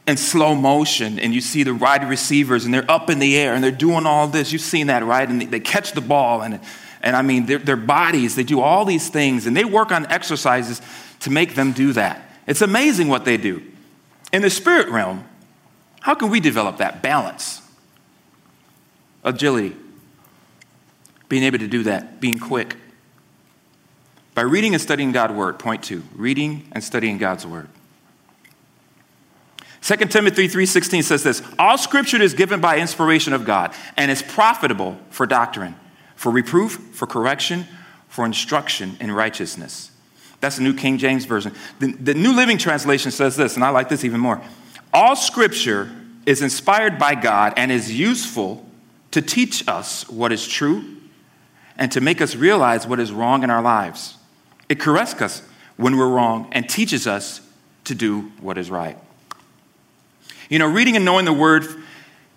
in 0.07 0.17
slow 0.17 0.55
motion 0.55 1.19
and 1.19 1.33
you 1.33 1.41
see 1.41 1.63
the 1.63 1.75
wide 1.75 2.09
receivers 2.09 2.65
and 2.65 2.75
they're 2.75 2.91
up 2.91 3.09
in 3.09 3.19
the 3.19 3.37
air 3.37 3.55
and 3.55 3.63
they're 3.63 3.71
doing 3.71 4.05
all 4.05 4.27
this, 4.27 4.53
you've 4.53 4.61
seen 4.61 4.89
that, 4.89 5.05
right? 5.05 5.29
And 5.29 5.41
they, 5.41 5.47
they 5.47 5.61
catch 5.61 5.93
the 5.93 6.01
ball 6.01 6.43
and 6.43 6.61
and 7.03 7.17
I 7.17 7.23
mean, 7.23 7.47
their, 7.47 7.59
their 7.59 7.77
bodies, 7.77 8.37
they 8.37 8.45
do 8.45 8.61
all 8.61 8.85
these 8.85 9.09
things, 9.09 9.47
and 9.47 9.57
they 9.57 9.65
work 9.65 9.91
on 9.91 10.07
exercises 10.07 10.83
to 11.21 11.31
make 11.31 11.55
them 11.55 11.73
do 11.73 11.93
that. 11.95 12.31
It's 12.47 12.63
amazing 12.63 13.09
what 13.09 13.25
they 13.25 13.37
do. 13.37 13.63
In 14.33 14.43
the 14.43 14.51
spirit 14.51 14.89
realm, 14.89 15.25
how 16.01 16.15
can 16.15 16.31
we 16.31 16.41
develop 16.41 16.79
that 16.79 17.03
balance? 17.03 17.63
Agility. 19.25 19.77
Being 21.29 21.45
able 21.45 21.59
to 21.59 21.69
do 21.69 21.85
that, 21.85 22.21
being 22.21 22.39
quick. 22.39 22.77
By 24.35 24.43
reading 24.43 24.75
and 24.75 24.81
studying 24.81 25.13
God's 25.13 25.35
word, 25.35 25.59
point 25.59 25.83
two, 25.83 26.03
reading 26.15 26.69
and 26.73 26.83
studying 26.83 27.19
God's 27.19 27.47
word. 27.47 27.69
2 29.83 29.97
Timothy 30.11 30.47
3:16 30.49 31.03
says 31.05 31.23
this, 31.23 31.43
all 31.59 31.79
scripture 31.79 32.21
is 32.21 32.35
given 32.35 32.61
by 32.61 32.79
inspiration 32.79 33.33
of 33.33 33.45
God 33.45 33.75
and 33.97 34.11
is 34.11 34.23
profitable 34.23 34.99
for 35.11 35.27
doctrine, 35.27 35.75
for 36.21 36.31
reproof, 36.31 36.73
for 36.93 37.07
correction, 37.07 37.67
for 38.11 38.27
instruction 38.27 38.95
in 39.01 39.11
righteousness. 39.11 39.91
That's 40.41 40.57
the 40.57 40.63
New 40.63 40.75
King 40.75 40.99
James 40.99 41.25
Version. 41.25 41.55
The, 41.79 41.93
the, 41.93 42.13
New 42.13 42.37
Living 42.37 42.59
Translation 42.59 43.11
says 43.11 43.37
this, 43.37 43.55
and 43.55 43.65
I 43.65 43.71
like 43.71 43.89
this 43.89 44.05
even 44.05 44.21
more. 44.21 44.39
All 44.93 45.17
scripture 45.17 45.91
is 46.27 46.43
inspired 46.43 46.99
by 46.99 47.15
God 47.15 47.55
and 47.57 47.73
is 47.73 47.99
useful 47.99 48.67
to 49.13 49.23
teach 49.23 49.67
us 49.67 50.07
what 50.11 50.31
is 50.31 50.47
true 50.47 50.85
and 51.79 51.91
to 51.93 52.03
make 52.03 52.21
us 52.21 52.37
realize 52.37 52.87
what 52.87 53.01
is 53.01 53.13
wrong 53.13 53.43
in 53.43 53.49
our 53.49 53.63
lives. 53.63 54.19
It 54.69 54.79
corrects 54.79 55.23
us 55.23 55.43
when 55.79 55.97
we're 55.97 56.11
wrong 56.11 56.51
and 56.53 56.69
teaches 56.69 57.07
us 57.07 57.41
to 57.85 57.95
do 57.95 58.31
what 58.43 58.59
is 58.59 58.71
right. 58.71 58.99
You 60.51 60.59
know, 60.59 60.71
reading 60.71 60.97
and 60.97 61.05
knowing 61.07 61.25
the 61.25 61.33
word 61.33 61.65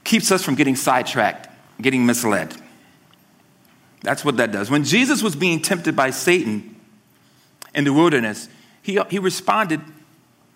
keeps 0.06 0.32
us 0.32 0.42
from 0.42 0.56
getting 0.56 0.78
sidetracked, 0.78 1.50
getting 1.82 2.06
misled. 2.06 2.63
That's 4.04 4.24
what 4.24 4.38
that 4.38 4.52
does. 4.52 4.70
When 4.70 4.84
Jesus 4.84 5.24
was 5.24 5.36
being 5.36 5.62
tempted 5.62 5.96
by 5.96 6.12
Satan 6.12 6.76
in 7.74 7.86
the 7.86 7.94
wilderness, 7.94 8.50
he, 8.82 9.00
he 9.10 9.18
responded 9.18 9.82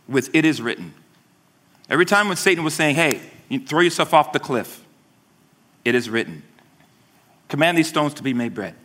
with, 0.08 0.30
It 0.36 0.46
is 0.46 0.62
written. 0.62 0.94
Every 1.90 2.06
time 2.06 2.28
when 2.28 2.38
Satan 2.38 2.64
was 2.64 2.74
saying, 2.74 2.96
Hey, 2.96 3.22
you 3.50 3.62
throw 3.62 3.80
yourself 3.80 4.14
off 4.14 4.34
the 4.34 4.40
cliff, 4.40 4.84
it 5.86 5.96
is 5.96 6.10
written. 6.10 6.44
Command 7.48 7.78
these 7.78 7.88
stones 7.88 8.14
to 8.16 8.24
be 8.24 8.34
made 8.34 8.54
bread. 8.54 8.76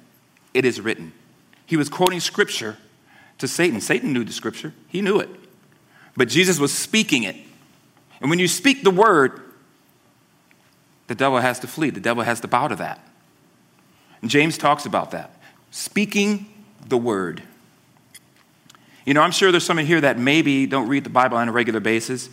It 0.55 0.65
is 0.65 0.81
written. 0.81 1.13
He 1.67 1.77
was 1.77 1.89
quoting 1.89 2.21
scripture 2.21 2.79
to 3.39 3.49
Satan. 3.49 3.81
Satan 3.81 4.13
knew 4.13 4.23
the 4.23 4.33
scripture, 4.33 4.73
he 4.89 5.03
knew 5.03 5.19
it. 5.19 5.29
But 6.17 6.29
Jesus 6.29 6.61
was 6.61 6.73
speaking 6.73 7.25
it. 7.25 7.35
And 8.21 8.31
when 8.31 8.39
you 8.39 8.47
speak 8.47 8.85
the 8.85 8.91
word, 8.91 9.41
the 11.09 11.17
devil 11.17 11.39
has 11.41 11.59
to 11.61 11.67
flee, 11.67 11.91
the 11.91 12.01
devil 12.01 12.23
has 12.23 12.41
to 12.41 12.49
bow 12.49 12.69
to 12.69 12.77
that. 12.77 13.05
James 14.25 14.57
talks 14.57 14.87
about 14.87 15.11
that. 15.13 15.35
Speaking 15.71 16.47
the 16.89 16.99
word. 16.99 17.43
You 19.05 19.15
know, 19.15 19.23
I'm 19.23 19.33
sure 19.33 19.51
there's 19.51 19.65
some 19.65 19.79
in 19.79 19.87
here 19.87 20.01
that 20.01 20.19
maybe 20.19 20.67
don't 20.67 20.89
read 20.89 21.05
the 21.05 21.11
Bible 21.11 21.37
on 21.37 21.49
a 21.49 21.53
regular 21.53 21.81
basis. 21.81 22.29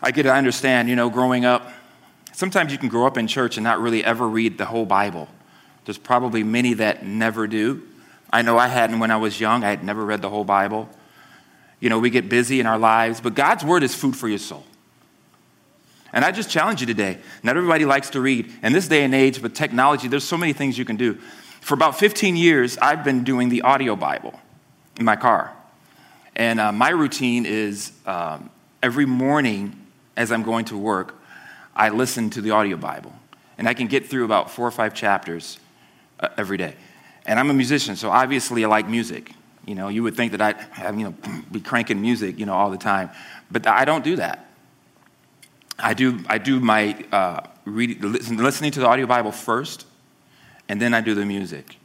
I 0.00 0.10
get 0.10 0.24
to 0.24 0.32
understand, 0.32 0.88
you 0.88 0.96
know, 0.96 1.10
growing 1.10 1.44
up, 1.44 1.72
sometimes 2.32 2.72
you 2.72 2.78
can 2.78 2.88
grow 2.88 3.06
up 3.06 3.16
in 3.16 3.26
church 3.26 3.56
and 3.56 3.64
not 3.64 3.80
really 3.80 4.04
ever 4.04 4.28
read 4.28 4.58
the 4.58 4.66
whole 4.66 4.86
Bible. 4.86 5.28
There's 5.84 5.98
probably 5.98 6.44
many 6.44 6.74
that 6.74 7.04
never 7.04 7.46
do. 7.46 7.82
I 8.32 8.42
know 8.42 8.58
I 8.58 8.68
hadn't 8.68 8.98
when 9.00 9.10
I 9.10 9.16
was 9.16 9.40
young, 9.40 9.64
I 9.64 9.70
had 9.70 9.84
never 9.84 10.04
read 10.04 10.22
the 10.22 10.30
whole 10.30 10.44
Bible. 10.44 10.88
You 11.80 11.90
know, 11.90 11.98
we 11.98 12.10
get 12.10 12.28
busy 12.28 12.60
in 12.60 12.66
our 12.66 12.78
lives, 12.78 13.20
but 13.20 13.34
God's 13.34 13.64
word 13.64 13.82
is 13.82 13.94
food 13.94 14.16
for 14.16 14.28
your 14.28 14.38
soul. 14.38 14.64
And 16.12 16.24
I 16.24 16.30
just 16.30 16.50
challenge 16.50 16.80
you 16.80 16.86
today. 16.86 17.18
Not 17.42 17.56
everybody 17.56 17.84
likes 17.84 18.10
to 18.10 18.20
read. 18.20 18.52
In 18.62 18.72
this 18.72 18.88
day 18.88 19.04
and 19.04 19.14
age, 19.14 19.40
with 19.40 19.54
technology, 19.54 20.08
there's 20.08 20.24
so 20.24 20.36
many 20.36 20.52
things 20.52 20.76
you 20.76 20.84
can 20.84 20.96
do. 20.96 21.14
For 21.60 21.74
about 21.74 21.98
15 21.98 22.36
years, 22.36 22.76
I've 22.78 23.04
been 23.04 23.24
doing 23.24 23.48
the 23.48 23.62
audio 23.62 23.96
Bible 23.96 24.38
in 24.98 25.04
my 25.04 25.16
car. 25.16 25.52
And 26.36 26.60
uh, 26.60 26.72
my 26.72 26.90
routine 26.90 27.46
is 27.46 27.92
um, 28.06 28.50
every 28.82 29.06
morning 29.06 29.78
as 30.16 30.32
I'm 30.32 30.42
going 30.42 30.66
to 30.66 30.76
work, 30.76 31.14
I 31.74 31.88
listen 31.88 32.30
to 32.30 32.40
the 32.40 32.50
audio 32.50 32.76
Bible. 32.76 33.12
And 33.56 33.68
I 33.68 33.74
can 33.74 33.86
get 33.86 34.06
through 34.06 34.24
about 34.24 34.50
four 34.50 34.66
or 34.66 34.70
five 34.70 34.94
chapters 34.94 35.58
uh, 36.20 36.28
every 36.36 36.56
day. 36.56 36.74
And 37.24 37.38
I'm 37.38 37.50
a 37.50 37.54
musician, 37.54 37.96
so 37.96 38.10
obviously 38.10 38.64
I 38.64 38.68
like 38.68 38.88
music. 38.88 39.32
You 39.64 39.74
know, 39.74 39.88
you 39.88 40.02
would 40.02 40.16
think 40.16 40.32
that 40.32 40.42
I'd 40.42 40.98
you 40.98 41.04
know, 41.04 41.14
be 41.52 41.60
cranking 41.60 42.00
music, 42.00 42.38
you 42.38 42.46
know, 42.46 42.54
all 42.54 42.70
the 42.70 42.78
time. 42.78 43.10
But 43.50 43.66
I 43.66 43.84
don't 43.84 44.04
do 44.04 44.16
that. 44.16 44.51
I 45.78 45.94
do, 45.94 46.20
I 46.28 46.38
do 46.38 46.60
my 46.60 47.04
uh, 47.12 47.40
listening 47.66 48.70
to 48.72 48.80
the 48.80 48.86
audio 48.86 49.06
Bible 49.06 49.32
first, 49.32 49.86
and 50.68 50.80
then 50.80 50.94
I 50.94 51.00
do 51.00 51.14
the 51.14 51.24
music. 51.24 51.76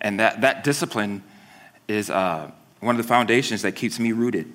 And 0.00 0.20
that, 0.20 0.40
that 0.42 0.64
discipline 0.64 1.22
is 1.88 2.10
uh, 2.10 2.50
one 2.80 2.94
of 2.94 3.02
the 3.02 3.08
foundations 3.08 3.62
that 3.62 3.72
keeps 3.72 3.98
me 3.98 4.12
rooted. 4.12 4.52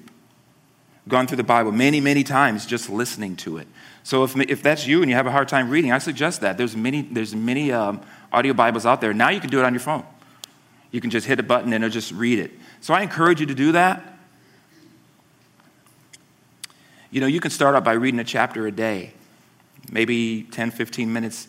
Gone 1.08 1.28
through 1.28 1.38
the 1.38 1.44
Bible 1.44 1.72
many, 1.72 2.00
many 2.00 2.24
times 2.24 2.66
just 2.66 2.90
listening 2.90 3.36
to 3.38 3.58
it. 3.58 3.68
So 4.04 4.24
if, 4.24 4.38
if 4.38 4.64
that's 4.64 4.88
you 4.88 5.02
and 5.02 5.10
you 5.10 5.16
have 5.16 5.28
a 5.28 5.32
hard 5.32 5.50
time 5.50 5.70
reading, 5.70 5.92
I 5.92 5.98
suggest 5.98 6.42
that. 6.42 6.58
There's 6.58 6.78
many, 6.78 7.02
there's 7.02 7.36
many 7.36 7.72
um, 7.72 8.02
audio 8.32 8.54
Bibles 8.54 8.86
out 8.86 9.02
there. 9.02 9.14
Now 9.14 9.30
you 9.30 9.42
can 9.42 9.50
do 9.50 9.60
it 9.60 9.66
on 9.66 9.74
your 9.74 9.82
phone. 9.82 10.06
You 10.92 11.02
can 11.02 11.10
just 11.10 11.28
hit 11.28 11.40
a 11.40 11.44
button 11.44 11.74
and 11.74 11.84
it'll 11.84 11.94
just 11.94 12.12
read 12.12 12.40
it. 12.40 12.52
So 12.80 12.94
I 12.94 13.02
encourage 13.02 13.42
you 13.42 13.48
to 13.48 13.56
do 13.56 13.74
that. 13.74 14.13
You 17.14 17.22
know, 17.22 17.28
you 17.28 17.40
can 17.40 17.52
start 17.52 17.76
out 17.76 17.84
by 17.84 17.94
reading 17.94 18.20
a 18.20 18.24
chapter 18.24 18.66
a 18.66 18.72
day, 18.72 19.14
maybe 19.92 20.48
10, 20.50 20.72
15 20.72 21.14
minutes 21.14 21.48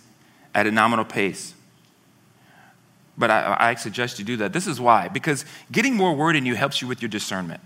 at 0.55 0.67
a 0.67 0.71
nominal 0.71 1.07
pace. 1.07 1.55
But 3.17 3.31
I, 3.31 3.57
I 3.59 3.75
suggest 3.77 4.19
you 4.19 4.27
do 4.27 4.37
that. 4.37 4.53
This 4.53 4.67
is 4.67 4.79
why. 4.79 5.09
Because 5.09 5.47
getting 5.73 5.95
more 5.95 6.15
word 6.15 6.37
in 6.37 6.45
you 6.45 6.55
helps 6.55 6.83
you 6.83 6.87
with 6.87 7.01
your 7.01 7.09
discernment. 7.09 7.63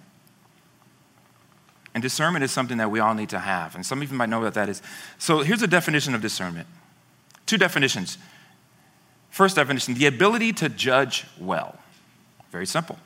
And 1.93 2.01
discernment 2.01 2.45
is 2.45 2.53
something 2.53 2.77
that 2.77 2.89
we 2.89 3.01
all 3.01 3.15
need 3.15 3.31
to 3.31 3.41
have. 3.41 3.75
And 3.75 3.85
some 3.85 4.01
of 4.01 4.09
you 4.09 4.17
might 4.17 4.29
know 4.29 4.39
what 4.39 4.55
that 4.55 4.69
is. 4.69 4.81
So 5.19 5.41
here's 5.41 5.63
a 5.63 5.67
definition 5.67 6.15
of 6.15 6.21
discernment 6.21 6.69
two 7.47 7.59
definitions. 7.59 8.17
First 9.29 9.57
definition 9.57 9.95
the 9.95 10.07
ability 10.07 10.53
to 10.53 10.69
judge 10.69 11.27
well. 11.41 11.77
Very 12.53 12.67
simple. 12.67 12.97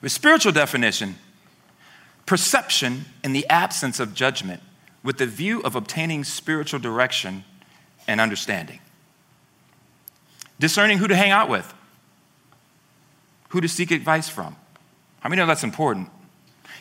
The 0.00 0.08
spiritual 0.08 0.52
definition 0.52 1.16
perception 2.26 3.04
in 3.24 3.32
the 3.32 3.46
absence 3.48 4.00
of 4.00 4.14
judgment 4.14 4.62
with 5.02 5.18
the 5.18 5.26
view 5.26 5.60
of 5.62 5.74
obtaining 5.74 6.24
spiritual 6.24 6.78
direction 6.78 7.44
and 8.06 8.20
understanding. 8.20 8.80
Discerning 10.58 10.98
who 10.98 11.08
to 11.08 11.16
hang 11.16 11.30
out 11.30 11.48
with, 11.48 11.72
who 13.48 13.60
to 13.60 13.68
seek 13.68 13.90
advice 13.90 14.28
from. 14.28 14.56
How 15.20 15.28
many 15.28 15.40
know 15.40 15.46
that's 15.46 15.64
important? 15.64 16.08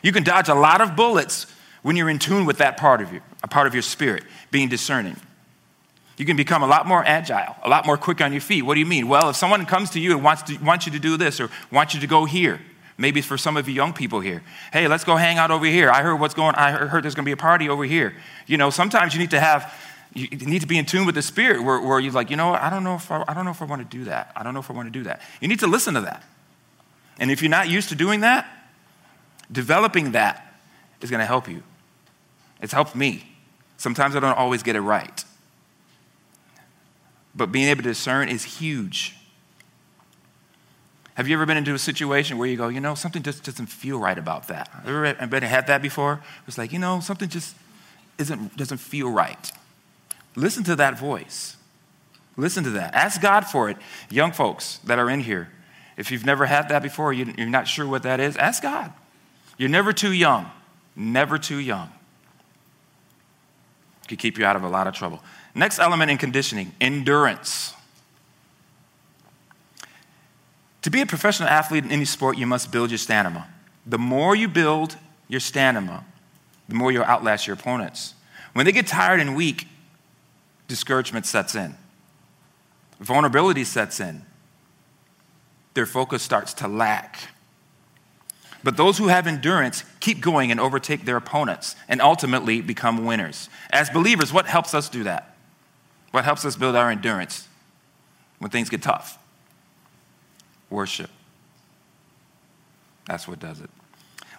You 0.01 0.11
can 0.11 0.23
dodge 0.23 0.49
a 0.49 0.53
lot 0.53 0.81
of 0.81 0.95
bullets 0.95 1.47
when 1.81 1.95
you're 1.95 2.09
in 2.09 2.19
tune 2.19 2.45
with 2.45 2.57
that 2.57 2.77
part 2.77 3.01
of 3.01 3.13
you, 3.13 3.21
a 3.43 3.47
part 3.47 3.67
of 3.67 3.73
your 3.73 3.81
spirit, 3.81 4.23
being 4.51 4.69
discerning. 4.69 5.15
You 6.17 6.25
can 6.25 6.35
become 6.35 6.61
a 6.61 6.67
lot 6.67 6.85
more 6.85 7.03
agile, 7.05 7.55
a 7.63 7.69
lot 7.69 7.85
more 7.85 7.97
quick 7.97 8.19
on 8.19 8.33
your 8.33 8.41
feet. 8.41 8.63
What 8.63 8.73
do 8.73 8.81
you 8.81 8.85
mean? 8.85 9.07
Well, 9.07 9.29
if 9.29 9.37
someone 9.37 9.65
comes 9.65 9.91
to 9.91 9.99
you 9.99 10.11
and 10.11 10.23
wants, 10.23 10.43
to, 10.43 10.57
wants 10.57 10.85
you 10.85 10.91
to 10.91 10.99
do 10.99 11.15
this 11.15 11.39
or 11.39 11.49
wants 11.71 11.93
you 11.93 12.01
to 12.01 12.07
go 12.07 12.25
here, 12.25 12.59
Maybe 12.99 13.21
for 13.21 13.37
some 13.37 13.55
of 13.55 13.69
you 13.69 13.73
young 13.73 13.93
people 13.93 14.19
here. 14.19 14.43
Hey, 14.73 14.89
let's 14.89 15.05
go 15.05 15.15
hang 15.15 15.37
out 15.37 15.51
over 15.51 15.65
here. 15.65 15.89
I 15.89 16.01
heard 16.01 16.19
what's 16.19 16.33
going 16.33 16.53
I 16.55 16.71
heard 16.71 17.05
there's 17.05 17.15
going 17.15 17.23
to 17.23 17.29
be 17.29 17.31
a 17.31 17.37
party 17.37 17.69
over 17.69 17.85
here. 17.85 18.13
You 18.45 18.57
know, 18.57 18.69
sometimes 18.69 19.13
you 19.13 19.21
need 19.21 19.31
to 19.31 19.39
have 19.39 19.73
you 20.13 20.27
need 20.27 20.59
to 20.61 20.67
be 20.67 20.77
in 20.77 20.85
tune 20.85 21.05
with 21.05 21.15
the 21.15 21.21
spirit 21.21 21.63
where, 21.63 21.79
where 21.79 21.99
you're 21.99 22.11
like, 22.11 22.29
you 22.29 22.35
know 22.35 22.49
what, 22.49 22.61
I 22.61 22.69
don't 22.69 22.83
know 22.83 22.95
if 22.95 23.09
I, 23.09 23.23
I 23.25 23.33
don't 23.33 23.45
know 23.45 23.51
if 23.51 23.61
I 23.61 23.65
want 23.65 23.89
to 23.89 23.97
do 23.97 24.03
that. 24.05 24.33
I 24.35 24.43
don't 24.43 24.53
know 24.53 24.59
if 24.59 24.69
I 24.69 24.73
want 24.73 24.87
to 24.87 24.91
do 24.91 25.03
that. 25.05 25.21
You 25.39 25.47
need 25.47 25.59
to 25.59 25.67
listen 25.67 25.93
to 25.93 26.01
that. 26.01 26.23
And 27.19 27.31
if 27.31 27.41
you're 27.41 27.49
not 27.49 27.69
used 27.69 27.87
to 27.89 27.95
doing 27.95 28.19
that, 28.19 28.45
developing 29.49 30.11
that 30.11 30.59
is 30.99 31.09
going 31.09 31.19
to 31.19 31.25
help 31.25 31.47
you. 31.47 31.63
It's 32.61 32.73
helped 32.73 32.95
me. 32.95 33.31
Sometimes 33.77 34.15
I 34.15 34.19
don't 34.19 34.37
always 34.37 34.61
get 34.61 34.75
it 34.75 34.81
right. 34.81 35.23
But 37.33 37.51
being 37.51 37.69
able 37.69 37.83
to 37.83 37.89
discern 37.89 38.27
is 38.27 38.43
huge. 38.43 39.15
Have 41.19 41.27
you 41.27 41.33
ever 41.33 41.45
been 41.45 41.57
into 41.57 41.73
a 41.73 41.77
situation 41.77 42.37
where 42.37 42.47
you 42.47 42.55
go, 42.55 42.69
you 42.69 42.79
know, 42.79 42.95
something 42.95 43.21
just 43.21 43.43
doesn't 43.43 43.65
feel 43.65 43.99
right 43.99 44.17
about 44.17 44.47
that? 44.47 44.69
Ever 44.85 45.13
been 45.27 45.43
had 45.43 45.67
that 45.67 45.81
before? 45.81 46.21
It's 46.47 46.57
like, 46.57 46.71
you 46.71 46.79
know, 46.79 47.01
something 47.01 47.27
just 47.27 47.57
isn't, 48.17 48.55
doesn't 48.55 48.77
feel 48.77 49.11
right. 49.11 49.51
Listen 50.37 50.63
to 50.63 50.77
that 50.77 50.97
voice. 50.97 51.57
Listen 52.37 52.63
to 52.63 52.69
that. 52.69 52.95
Ask 52.95 53.21
God 53.21 53.41
for 53.45 53.69
it. 53.69 53.75
Young 54.09 54.31
folks 54.31 54.77
that 54.85 54.97
are 54.97 55.09
in 55.09 55.19
here, 55.19 55.49
if 55.97 56.09
you've 56.09 56.25
never 56.25 56.45
had 56.45 56.69
that 56.69 56.81
before, 56.81 57.11
you're 57.11 57.49
not 57.49 57.67
sure 57.67 57.85
what 57.85 58.03
that 58.03 58.21
is, 58.21 58.37
ask 58.37 58.63
God. 58.63 58.93
You're 59.57 59.67
never 59.67 59.91
too 59.91 60.13
young. 60.13 60.49
Never 60.95 61.37
too 61.37 61.59
young. 61.59 61.91
Could 64.07 64.19
keep 64.19 64.37
you 64.37 64.45
out 64.45 64.55
of 64.55 64.63
a 64.63 64.69
lot 64.69 64.87
of 64.87 64.93
trouble. 64.93 65.21
Next 65.53 65.79
element 65.79 66.11
in 66.11 66.17
conditioning 66.17 66.73
endurance. 66.79 67.73
To 70.83 70.89
be 70.89 71.01
a 71.01 71.05
professional 71.05 71.49
athlete 71.49 71.83
in 71.83 71.91
any 71.91 72.05
sport, 72.05 72.37
you 72.37 72.47
must 72.47 72.71
build 72.71 72.91
your 72.91 72.97
stamina. 72.97 73.47
The 73.85 73.97
more 73.97 74.35
you 74.35 74.47
build 74.47 74.95
your 75.27 75.39
stamina, 75.39 76.05
the 76.67 76.75
more 76.75 76.91
you'll 76.91 77.03
outlast 77.03 77.47
your 77.47 77.55
opponents. 77.55 78.13
When 78.53 78.65
they 78.65 78.71
get 78.71 78.87
tired 78.87 79.19
and 79.19 79.35
weak, 79.35 79.67
discouragement 80.67 81.25
sets 81.25 81.55
in, 81.55 81.75
vulnerability 82.99 83.63
sets 83.63 83.99
in, 83.99 84.23
their 85.73 85.85
focus 85.85 86.23
starts 86.23 86.53
to 86.55 86.67
lack. 86.67 87.29
But 88.63 88.75
those 88.75 88.97
who 88.97 89.07
have 89.07 89.27
endurance 89.27 89.83
keep 89.99 90.19
going 90.19 90.51
and 90.51 90.59
overtake 90.59 91.05
their 91.05 91.15
opponents 91.15 91.75
and 91.87 92.01
ultimately 92.01 92.61
become 92.61 93.05
winners. 93.05 93.49
As 93.69 93.89
believers, 93.89 94.33
what 94.33 94.47
helps 94.47 94.73
us 94.73 94.89
do 94.89 95.03
that? 95.03 95.35
What 96.11 96.25
helps 96.25 96.43
us 96.43 96.55
build 96.55 96.75
our 96.75 96.89
endurance 96.89 97.47
when 98.39 98.49
things 98.49 98.69
get 98.69 98.81
tough? 98.81 99.18
Worship. 100.69 101.09
That's 103.07 103.27
what 103.27 103.39
does 103.39 103.59
it. 103.59 103.69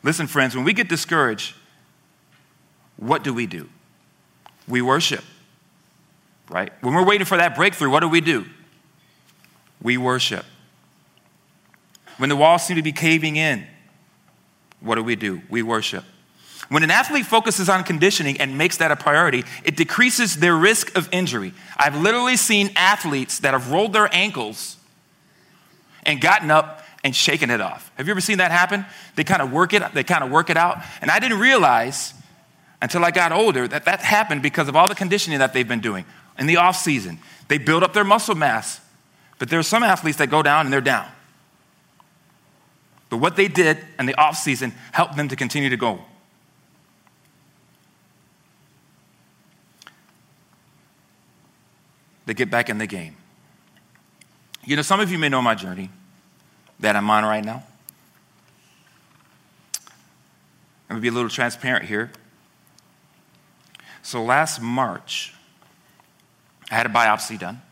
Listen, 0.03 0.27
friends, 0.27 0.55
when 0.55 0.65
we 0.65 0.73
get 0.73 0.89
discouraged, 0.89 1.55
what 2.97 3.25
do 3.25 3.35
we 3.35 3.47
do? 3.47 3.69
We 4.69 4.83
worship, 4.83 5.25
right? 6.49 6.73
When 6.81 6.95
we're 6.95 7.05
waiting 7.05 7.25
for 7.25 7.37
that 7.37 7.57
breakthrough, 7.57 7.91
what 7.91 8.01
do 8.01 8.09
we 8.09 8.21
do? 8.21 8.47
We 9.83 9.97
worship. 9.97 10.45
When 12.19 12.29
the 12.29 12.37
walls 12.37 12.65
seem 12.65 12.77
to 12.77 12.83
be 12.83 12.93
caving 12.93 13.37
in, 13.37 13.67
what 14.81 14.95
do 14.95 15.03
we 15.03 15.17
do? 15.17 15.43
We 15.51 15.63
worship. 15.63 16.05
When 16.69 16.85
an 16.85 16.91
athlete 16.91 17.27
focuses 17.27 17.69
on 17.69 17.83
conditioning 17.83 18.41
and 18.41 18.57
makes 18.57 18.77
that 18.77 18.93
a 18.93 18.97
priority, 18.97 19.45
it 19.65 19.77
decreases 19.77 20.37
their 20.37 20.55
risk 20.55 20.97
of 20.97 21.09
injury. 21.11 21.53
I've 21.77 21.97
literally 21.97 22.37
seen 22.37 22.71
athletes 22.77 23.41
that 23.41 23.55
have 23.55 23.73
rolled 23.73 23.93
their 23.93 24.15
ankles 24.15 24.77
and 26.05 26.21
gotten 26.21 26.51
up 26.51 26.85
and 27.03 27.15
shaking 27.15 27.51
it 27.51 27.61
off. 27.61 27.91
Have 27.97 28.07
you 28.07 28.11
ever 28.13 28.21
seen 28.21 28.39
that 28.39 28.51
happen? 28.51 28.85
They 29.17 29.25
kind 29.25 29.43
of 29.43 29.53
work 29.53 29.73
it, 29.73 29.83
they 29.95 30.05
kind 30.05 30.23
of 30.23 30.31
work 30.31 30.51
it 30.51 30.57
out. 30.57 30.79
And 31.01 31.11
I 31.11 31.19
didn't 31.19 31.41
realize 31.41 32.15
until 32.83 33.05
I 33.05 33.11
got 33.11 33.33
older 33.33 33.69
that 33.69 33.85
that 33.85 34.01
happened 34.01 34.43
because 34.43 34.69
of 34.69 34.77
all 34.77 34.89
the 34.89 34.95
conditioning 34.95 35.39
that 35.39 35.53
they've 35.53 35.69
been 35.69 35.81
doing 35.81 36.05
in 36.39 36.47
the 36.47 36.57
off 36.57 36.77
season. 36.77 37.19
They 37.49 37.59
build 37.59 37.83
up 37.83 37.93
their 37.93 38.05
muscle 38.05 38.35
mass, 38.35 38.81
but 39.39 39.49
there 39.49 39.59
are 39.59 39.65
some 39.65 39.83
athletes 39.83 40.19
that 40.19 40.29
go 40.29 40.43
down 40.43 40.67
and 40.67 40.73
they're 40.73 40.81
down. 40.81 41.07
But 43.09 43.19
what 43.19 43.37
they 43.37 43.49
did 43.49 43.79
in 43.99 44.07
the 44.07 44.15
off 44.15 44.37
season 44.37 44.73
helped 44.93 45.17
them 45.17 45.29
to 45.29 45.37
continue 45.37 45.69
to 45.69 45.77
go. 45.77 46.01
They 52.27 52.35
get 52.35 52.51
back 52.51 52.69
in 52.71 52.79
the 52.79 52.87
game. 52.87 53.17
You 54.65 54.77
know, 54.77 54.83
some 54.83 55.01
of 55.01 55.11
you 55.11 55.19
may 55.19 55.29
know 55.29 55.43
my 55.43 55.55
journey 55.55 55.91
that 56.81 56.97
I'm 56.97 57.09
on 57.11 57.25
right 57.25 57.45
now. 57.45 57.63
I'm 60.89 60.97
going 60.97 61.01
to 61.01 61.03
be 61.03 61.09
a 61.09 61.13
little 61.13 61.31
transparent 61.31 61.85
here. 61.85 62.11
So 64.03 64.23
last 64.23 64.61
March, 64.61 65.35
I 66.71 66.75
had 66.75 66.87
a 66.87 66.89
biopsy 66.89 67.39
done 67.39 67.63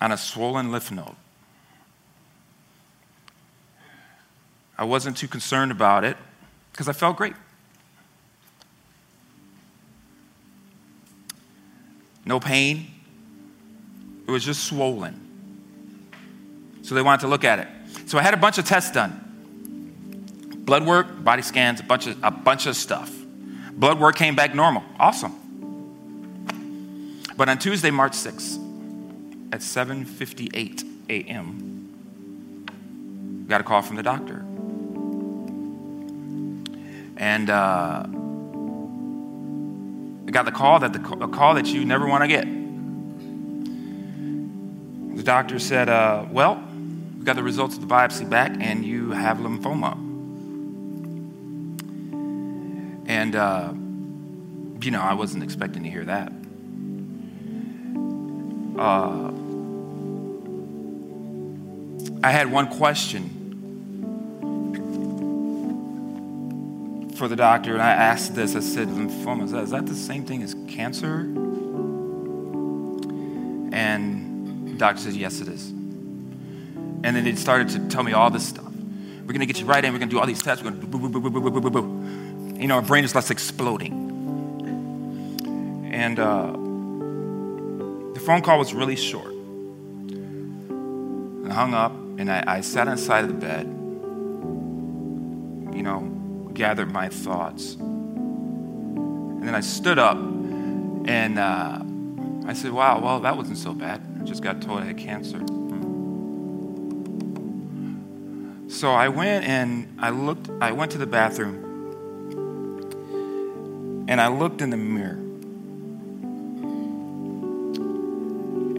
on 0.00 0.12
a 0.12 0.16
swollen 0.16 0.72
lymph 0.72 0.90
node. 0.90 1.16
I 4.76 4.84
wasn't 4.84 5.16
too 5.16 5.28
concerned 5.28 5.70
about 5.70 6.04
it 6.04 6.16
because 6.72 6.88
I 6.88 6.92
felt 6.92 7.16
great. 7.16 7.34
No 12.24 12.40
pain. 12.40 12.93
It 14.26 14.30
was 14.30 14.44
just 14.44 14.64
swollen. 14.64 15.20
So 16.82 16.94
they 16.94 17.02
wanted 17.02 17.22
to 17.22 17.28
look 17.28 17.44
at 17.44 17.58
it. 17.58 17.68
So 18.06 18.18
I 18.18 18.22
had 18.22 18.34
a 18.34 18.38
bunch 18.38 18.58
of 18.58 18.64
tests 18.64 18.90
done 18.90 19.20
blood 20.64 20.86
work, 20.86 21.22
body 21.22 21.42
scans, 21.42 21.80
a 21.80 21.82
bunch 21.82 22.06
of, 22.06 22.16
a 22.22 22.30
bunch 22.30 22.66
of 22.66 22.76
stuff. 22.76 23.12
Blood 23.72 24.00
work 24.00 24.16
came 24.16 24.34
back 24.34 24.54
normal. 24.54 24.82
Awesome. 24.98 25.40
But 27.36 27.48
on 27.48 27.58
Tuesday, 27.58 27.90
March 27.90 28.12
6th, 28.12 28.60
at 29.52 29.60
7:58 29.60 30.84
a.m., 31.10 31.80
got 33.48 33.60
a 33.60 33.64
call 33.64 33.82
from 33.82 33.96
the 33.96 34.02
doctor, 34.02 34.44
and 37.16 37.50
uh, 37.50 38.06
I 40.26 40.30
got 40.30 40.44
the 40.44 40.52
call 40.52 40.78
that 40.80 40.92
the 40.92 41.00
a 41.20 41.28
call 41.28 41.54
that 41.54 41.66
you 41.66 41.84
never 41.84 42.06
want 42.06 42.22
to 42.22 42.28
get. 42.28 42.46
The 45.14 45.22
doctor 45.22 45.58
said, 45.58 45.88
uh, 45.88 46.26
"Well, 46.30 46.62
we 47.18 47.24
got 47.24 47.36
the 47.36 47.42
results 47.42 47.76
of 47.76 47.80
the 47.80 47.86
biopsy 47.86 48.28
back, 48.28 48.52
and 48.58 48.84
you 48.84 49.12
have 49.12 49.38
lymphoma." 49.38 49.94
And 53.06 53.36
uh, 53.36 53.72
you 54.84 54.90
know, 54.90 55.00
I 55.00 55.14
wasn't 55.14 55.44
expecting 55.44 55.84
to 55.84 55.90
hear 55.90 56.04
that. 56.04 56.32
Uh, 58.78 59.30
I 62.22 62.30
had 62.30 62.50
one 62.50 62.66
question 62.66 63.40
for 67.16 67.28
the 67.28 67.36
doctor, 67.36 67.72
and 67.74 67.82
I 67.82 67.92
asked 67.92 68.34
this. 68.34 68.56
I 68.56 68.60
said, 68.60 68.88
"Lymphoma 68.88 69.44
is 69.44 69.52
that, 69.52 69.62
is 69.62 69.70
that 69.70 69.86
the 69.86 69.94
same 69.94 70.24
thing 70.24 70.42
as 70.42 70.54
cancer?" 70.68 71.20
And 73.72 74.13
doctor 74.74 75.02
says, 75.02 75.16
"Yes, 75.16 75.40
it 75.40 75.48
is." 75.48 75.70
And 75.70 77.04
then 77.04 77.26
it 77.26 77.38
started 77.38 77.68
to 77.70 77.88
tell 77.88 78.02
me 78.02 78.12
all 78.12 78.30
this 78.30 78.46
stuff. 78.46 78.64
We're 79.26 79.32
gonna 79.32 79.46
get 79.46 79.60
you 79.60 79.66
right 79.66 79.84
in. 79.84 79.92
We're 79.92 79.98
gonna 79.98 80.10
do 80.10 80.18
all 80.18 80.26
these 80.26 80.42
tests. 80.42 80.62
We're 80.64 80.70
gonna 80.70 80.84
boo, 80.86 80.98
boo, 80.98 81.08
boo, 81.08 81.20
boo, 81.20 81.40
boo, 81.40 81.50
boo, 81.50 81.60
boo, 81.60 81.70
boo. 81.70 82.60
You 82.60 82.66
know, 82.68 82.76
our 82.76 82.82
brain 82.82 83.04
is 83.04 83.12
just 83.12 83.30
exploding. 83.30 84.04
And 85.92 86.18
uh, 86.18 86.52
the 88.14 88.20
phone 88.20 88.42
call 88.42 88.58
was 88.58 88.74
really 88.74 88.96
short. 88.96 89.32
I 91.46 91.52
hung 91.52 91.74
up 91.74 91.92
and 92.18 92.30
I, 92.30 92.44
I 92.46 92.60
sat 92.60 92.88
on 92.88 92.96
the 92.96 93.02
side 93.02 93.24
of 93.24 93.28
the 93.28 93.36
bed, 93.36 93.66
you 95.74 95.82
know, 95.82 96.00
gathered 96.52 96.90
my 96.92 97.08
thoughts. 97.08 97.74
And 97.74 99.46
then 99.46 99.54
I 99.54 99.60
stood 99.60 99.98
up 99.98 100.16
and 100.16 101.38
uh, 101.38 101.80
I 102.46 102.52
said, 102.54 102.72
wow, 102.72 103.00
well, 103.00 103.20
that 103.20 103.36
wasn't 103.36 103.58
so 103.58 103.72
bad. 103.72 104.00
I 104.24 104.26
just 104.26 104.42
got 104.42 104.62
told 104.62 104.80
I 104.80 104.86
had 104.86 104.96
cancer. 104.96 105.38
So 108.70 108.90
I 108.90 109.08
went 109.08 109.44
and 109.44 109.98
I 110.00 110.08
looked, 110.08 110.48
I 110.62 110.72
went 110.72 110.92
to 110.92 110.98
the 110.98 111.06
bathroom 111.06 111.62
and 114.08 114.18
I 114.18 114.28
looked 114.28 114.62
in 114.62 114.70
the 114.70 114.78
mirror. 114.78 115.20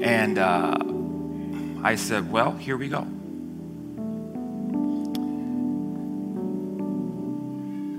And 0.03 0.39
uh, 0.39 0.77
I 1.87 1.93
said, 1.93 2.31
Well, 2.31 2.53
here 2.53 2.75
we 2.75 2.89
go. 2.89 3.05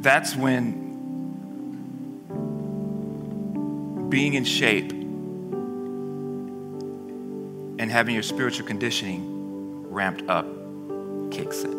That's 0.03 0.35
when 0.35 0.83
being 4.11 4.35
in 4.35 4.43
shape 4.43 5.06
and 7.87 7.92
having 7.92 8.14
your 8.14 8.22
spiritual 8.25 8.66
conditioning 8.66 9.88
ramped 9.92 10.29
up 10.29 10.44
kicks 11.31 11.62
in. 11.62 11.70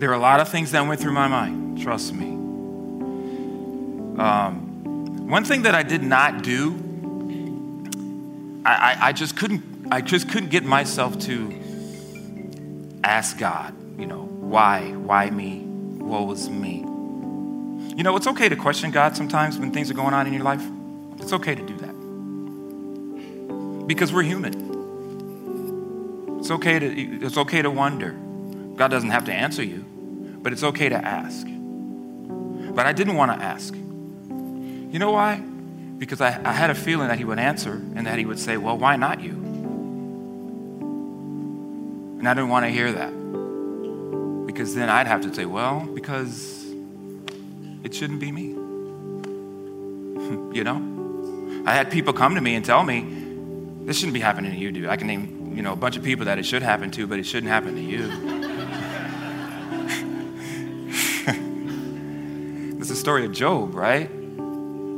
There 0.00 0.10
are 0.10 0.14
a 0.14 0.18
lot 0.18 0.40
of 0.40 0.48
things 0.48 0.72
that 0.72 0.84
went 0.84 1.00
through 1.00 1.12
my 1.12 1.28
mind, 1.28 1.80
trust 1.80 2.12
me. 2.12 2.30
Um, 4.20 5.28
one 5.28 5.44
thing 5.44 5.62
that 5.62 5.76
I 5.76 5.84
did 5.84 6.02
not 6.02 6.42
do, 6.42 6.74
I, 8.64 8.74
I, 8.74 8.96
I 9.00 9.12
just 9.12 9.36
couldn't, 9.36 9.62
I 9.92 10.00
just 10.00 10.28
couldn't 10.30 10.50
get 10.50 10.64
myself 10.64 11.16
to 11.20 12.98
ask 13.04 13.38
God, 13.38 13.72
you 13.96 14.06
know, 14.06 14.24
why, 14.24 14.90
why 14.94 15.30
me? 15.30 15.60
What 15.60 16.26
was 16.26 16.50
me? 16.50 16.89
You 18.00 18.04
know, 18.04 18.16
it's 18.16 18.26
okay 18.28 18.48
to 18.48 18.56
question 18.56 18.90
God 18.90 19.14
sometimes 19.14 19.58
when 19.58 19.72
things 19.72 19.90
are 19.90 19.94
going 19.94 20.14
on 20.14 20.26
in 20.26 20.32
your 20.32 20.42
life. 20.42 20.66
It's 21.18 21.34
okay 21.34 21.54
to 21.54 21.60
do 21.62 21.76
that. 21.76 21.94
Because 23.86 24.10
we're 24.10 24.22
human. 24.22 24.54
It's 26.38 26.50
okay 26.50 26.78
to, 26.78 26.86
it's 27.22 27.36
okay 27.36 27.60
to 27.60 27.70
wonder. 27.70 28.12
God 28.74 28.88
doesn't 28.88 29.10
have 29.10 29.26
to 29.26 29.34
answer 29.34 29.62
you, 29.62 29.84
but 30.40 30.50
it's 30.50 30.62
okay 30.62 30.88
to 30.88 30.96
ask. 30.96 31.46
But 31.46 32.86
I 32.86 32.94
didn't 32.94 33.16
want 33.16 33.38
to 33.38 33.44
ask. 33.44 33.74
You 33.74 34.98
know 34.98 35.10
why? 35.10 35.36
Because 35.98 36.22
I, 36.22 36.28
I 36.42 36.52
had 36.52 36.70
a 36.70 36.74
feeling 36.74 37.08
that 37.08 37.18
he 37.18 37.24
would 37.24 37.38
answer 37.38 37.72
and 37.72 38.06
that 38.06 38.18
he 38.18 38.24
would 38.24 38.38
say, 38.38 38.56
Well, 38.56 38.78
why 38.78 38.96
not 38.96 39.20
you? 39.20 39.32
And 42.18 42.26
I 42.26 42.32
didn't 42.32 42.48
want 42.48 42.64
to 42.64 42.70
hear 42.70 42.92
that. 42.92 43.12
Because 44.46 44.74
then 44.74 44.88
I'd 44.88 45.06
have 45.06 45.20
to 45.20 45.34
say, 45.34 45.44
Well, 45.44 45.80
because 45.80 46.60
it 47.82 47.94
shouldn't 47.94 48.20
be 48.20 48.32
me. 48.32 48.42
you 50.52 50.64
know? 50.64 51.62
I 51.66 51.74
had 51.74 51.90
people 51.90 52.12
come 52.12 52.34
to 52.34 52.40
me 52.40 52.54
and 52.54 52.64
tell 52.64 52.82
me, 52.82 53.06
This 53.84 53.98
shouldn't 53.98 54.14
be 54.14 54.20
happening 54.20 54.52
to 54.52 54.58
you, 54.58 54.72
dude. 54.72 54.88
I 54.88 54.96
can 54.96 55.06
name, 55.06 55.52
you 55.56 55.62
know, 55.62 55.72
a 55.72 55.76
bunch 55.76 55.96
of 55.96 56.02
people 56.02 56.26
that 56.26 56.38
it 56.38 56.44
should 56.44 56.62
happen 56.62 56.90
to, 56.92 57.06
but 57.06 57.18
it 57.18 57.24
shouldn't 57.24 57.50
happen 57.50 57.74
to 57.74 57.82
you. 57.82 58.50
It's 62.80 62.88
the 62.88 62.96
story 62.96 63.26
of 63.26 63.32
Job, 63.32 63.74
right? 63.74 64.10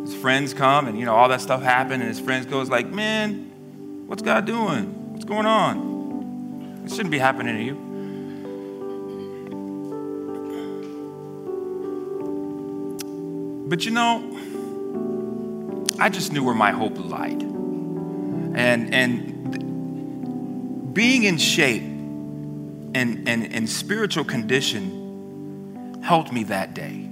His 0.02 0.14
friends 0.14 0.54
come 0.54 0.86
and 0.86 1.00
you 1.00 1.04
know 1.04 1.16
all 1.16 1.28
that 1.30 1.40
stuff 1.40 1.62
happened, 1.62 2.00
and 2.00 2.08
his 2.08 2.20
friends 2.20 2.46
goes 2.46 2.70
like, 2.70 2.86
"Man, 2.86 4.06
what's 4.06 4.22
God 4.22 4.46
doing? 4.46 5.12
What's 5.12 5.24
going 5.24 5.46
on? 5.46 6.82
It 6.84 6.90
shouldn't 6.90 7.10
be 7.10 7.18
happening 7.18 7.56
to 7.56 7.62
you." 7.62 7.91
But 13.72 13.86
you 13.86 13.90
know, 13.90 14.20
I 15.98 16.10
just 16.10 16.30
knew 16.30 16.44
where 16.44 16.54
my 16.54 16.72
hope 16.72 16.98
lied, 16.98 17.40
and 17.40 18.92
and 18.94 19.24
being 20.92 21.22
in 21.22 21.38
shape 21.38 21.82
and 21.82 23.26
and, 23.26 23.50
and 23.50 23.66
spiritual 23.66 24.24
condition 24.24 26.02
helped 26.04 26.34
me 26.34 26.44
that 26.44 26.74
day 26.74 27.08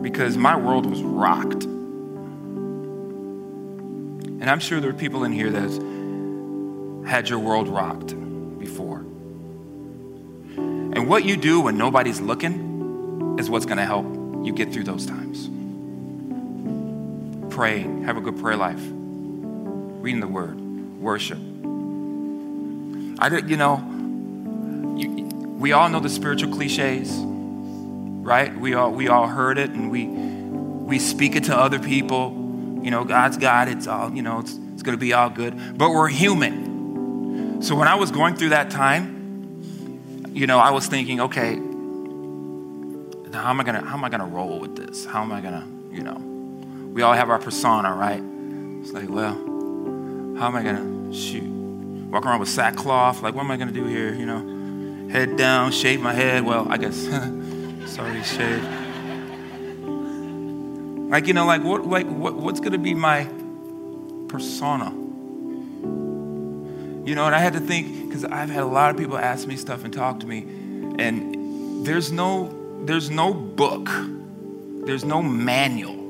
because 0.00 0.36
my 0.36 0.54
world 0.54 0.86
was 0.86 1.02
rocked. 1.02 1.64
And 4.38 4.48
I'm 4.48 4.60
sure 4.60 4.78
there 4.80 4.90
are 4.90 4.94
people 4.94 5.24
in 5.24 5.32
here 5.32 5.50
that 5.50 7.08
had 7.08 7.28
your 7.28 7.40
world 7.40 7.66
rocked 7.66 8.14
before. 8.60 9.00
And 10.58 11.08
what 11.08 11.24
you 11.24 11.36
do 11.36 11.60
when 11.60 11.76
nobody's 11.76 12.20
looking 12.20 13.34
is 13.40 13.50
what's 13.50 13.66
going 13.66 13.78
to 13.78 13.84
help 13.84 14.22
you 14.44 14.52
get 14.52 14.72
through 14.72 14.84
those 14.84 15.06
times. 15.06 15.48
praying, 17.50 18.02
have 18.02 18.16
a 18.16 18.20
good 18.20 18.36
prayer 18.38 18.56
life, 18.56 18.82
reading 18.82 20.20
the 20.20 20.26
word, 20.26 20.60
worship. 21.00 21.38
I 23.20 23.28
did, 23.28 23.48
you 23.48 23.56
know, 23.56 23.76
you, 24.96 25.24
we 25.58 25.72
all 25.72 25.88
know 25.88 26.00
the 26.00 26.08
spiritual 26.08 26.52
cliches, 26.52 27.12
right? 27.16 28.54
We 28.56 28.74
all 28.74 28.90
we 28.90 29.08
all 29.08 29.28
heard 29.28 29.58
it, 29.58 29.70
and 29.70 29.90
we 29.90 30.06
we 30.06 30.98
speak 30.98 31.36
it 31.36 31.44
to 31.44 31.56
other 31.56 31.78
people. 31.78 32.32
You 32.82 32.90
know, 32.90 33.04
God's 33.04 33.36
it. 33.36 33.68
It's 33.68 33.86
all 33.86 34.12
you 34.12 34.22
know. 34.22 34.40
It's 34.40 34.58
it's 34.72 34.82
going 34.82 34.96
to 34.96 35.00
be 35.00 35.12
all 35.12 35.30
good. 35.30 35.78
But 35.78 35.90
we're 35.90 36.08
human. 36.08 37.62
So 37.62 37.76
when 37.76 37.86
I 37.86 37.94
was 37.94 38.10
going 38.10 38.34
through 38.34 38.50
that 38.50 38.70
time, 38.70 40.32
you 40.34 40.46
know, 40.48 40.58
I 40.58 40.70
was 40.72 40.88
thinking, 40.88 41.20
okay, 41.20 41.54
how 43.34 43.50
am 43.50 43.60
I 43.60 43.64
gonna 43.64 43.84
how 43.84 43.96
am 43.96 44.04
I 44.04 44.08
gonna 44.08 44.26
roll 44.26 44.60
with 44.60 44.76
this? 44.76 45.04
How 45.04 45.22
am 45.22 45.32
I 45.32 45.40
gonna, 45.40 45.66
you 45.90 46.02
know? 46.02 46.16
We 46.92 47.02
all 47.02 47.12
have 47.12 47.30
our 47.30 47.38
persona, 47.38 47.92
right? 47.92 48.22
It's 48.80 48.92
like, 48.92 49.08
well, 49.08 49.34
how 50.38 50.46
am 50.46 50.56
I 50.56 50.62
gonna 50.62 51.12
shoot? 51.12 51.42
Walk 52.10 52.24
around 52.24 52.40
with 52.40 52.48
sackcloth, 52.48 53.22
like, 53.22 53.34
what 53.34 53.44
am 53.44 53.50
I 53.50 53.56
gonna 53.56 53.72
do 53.72 53.86
here? 53.86 54.14
You 54.14 54.26
know, 54.26 55.08
head 55.08 55.36
down, 55.36 55.72
shave 55.72 56.00
my 56.00 56.12
head. 56.12 56.44
Well, 56.44 56.66
I 56.70 56.76
guess, 56.76 56.96
sorry, 57.86 58.22
shave. 58.22 58.62
Like, 61.10 61.26
you 61.26 61.34
know, 61.34 61.46
like 61.46 61.62
what, 61.62 61.86
like 61.86 62.06
what, 62.06 62.34
what's 62.34 62.60
gonna 62.60 62.78
be 62.78 62.94
my 62.94 63.28
persona? 64.28 64.90
You 67.04 67.14
know, 67.14 67.26
and 67.26 67.34
I 67.34 67.38
had 67.38 67.52
to 67.52 67.60
think 67.60 68.08
because 68.08 68.24
I've 68.24 68.48
had 68.48 68.62
a 68.62 68.66
lot 68.66 68.90
of 68.90 68.96
people 68.96 69.18
ask 69.18 69.46
me 69.46 69.56
stuff 69.56 69.84
and 69.84 69.92
talk 69.92 70.20
to 70.20 70.26
me, 70.26 70.38
and 70.98 71.84
there's 71.84 72.10
no 72.10 72.63
there's 72.86 73.10
no 73.10 73.32
book, 73.32 73.88
there's 74.86 75.04
no 75.04 75.22
manual. 75.22 76.04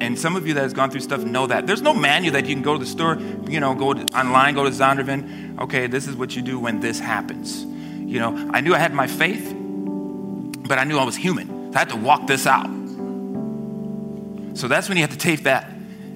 And 0.00 0.18
some 0.18 0.34
of 0.34 0.46
you 0.46 0.54
that 0.54 0.62
has 0.62 0.72
gone 0.72 0.90
through 0.90 1.00
stuff 1.00 1.22
know 1.22 1.46
that. 1.46 1.66
There's 1.66 1.80
no 1.80 1.94
manual 1.94 2.32
that 2.32 2.46
you 2.46 2.54
can 2.54 2.62
go 2.62 2.72
to 2.74 2.78
the 2.78 2.86
store, 2.86 3.16
you 3.48 3.60
know, 3.60 3.74
go 3.74 3.94
to, 3.94 4.02
online, 4.18 4.54
go 4.54 4.64
to 4.64 4.70
Zondervan. 4.70 5.60
Okay, 5.60 5.86
this 5.86 6.08
is 6.08 6.16
what 6.16 6.34
you 6.34 6.42
do 6.42 6.58
when 6.58 6.80
this 6.80 6.98
happens. 6.98 7.64
You 7.64 8.18
know, 8.18 8.50
I 8.52 8.60
knew 8.60 8.74
I 8.74 8.78
had 8.78 8.92
my 8.92 9.06
faith, 9.06 9.54
but 10.68 10.78
I 10.78 10.84
knew 10.84 10.98
I 10.98 11.04
was 11.04 11.16
human. 11.16 11.72
So 11.72 11.76
I 11.76 11.78
had 11.78 11.90
to 11.90 11.96
walk 11.96 12.26
this 12.26 12.46
out. 12.46 12.66
So 14.58 14.68
that's 14.68 14.88
when 14.88 14.98
you 14.98 15.02
have 15.02 15.12
to 15.12 15.18
take 15.18 15.44
that 15.44 15.70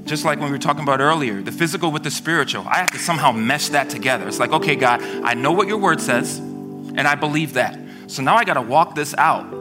just 0.04 0.24
like 0.24 0.38
when 0.38 0.46
we 0.46 0.52
were 0.52 0.58
talking 0.58 0.82
about 0.82 1.00
earlier, 1.00 1.42
the 1.42 1.52
physical 1.52 1.90
with 1.92 2.02
the 2.02 2.10
spiritual. 2.10 2.66
I 2.66 2.76
have 2.78 2.90
to 2.92 2.98
somehow 2.98 3.30
mesh 3.30 3.68
that 3.68 3.90
together. 3.90 4.26
It's 4.26 4.38
like, 4.38 4.52
okay, 4.52 4.74
God, 4.74 5.02
I 5.02 5.34
know 5.34 5.52
what 5.52 5.68
your 5.68 5.76
word 5.76 6.00
says, 6.00 6.38
and 6.38 7.00
I 7.06 7.14
believe 7.14 7.54
that. 7.54 7.78
So 8.06 8.22
now 8.22 8.34
I 8.34 8.44
got 8.44 8.54
to 8.54 8.62
walk 8.62 8.94
this 8.94 9.14
out 9.18 9.52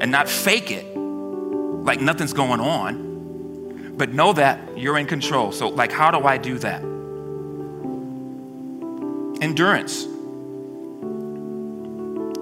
and 0.00 0.10
not 0.10 0.28
fake 0.28 0.70
it 0.70 0.84
like 1.88 2.00
nothing's 2.00 2.32
going 2.32 2.60
on, 2.60 3.94
but 3.96 4.12
know 4.12 4.32
that 4.32 4.78
you're 4.78 4.98
in 4.98 5.06
control. 5.06 5.52
So, 5.52 5.68
like, 5.68 5.90
how 5.90 6.10
do 6.10 6.26
I 6.26 6.36
do 6.38 6.58
that? 6.58 6.82
Endurance. 9.42 10.06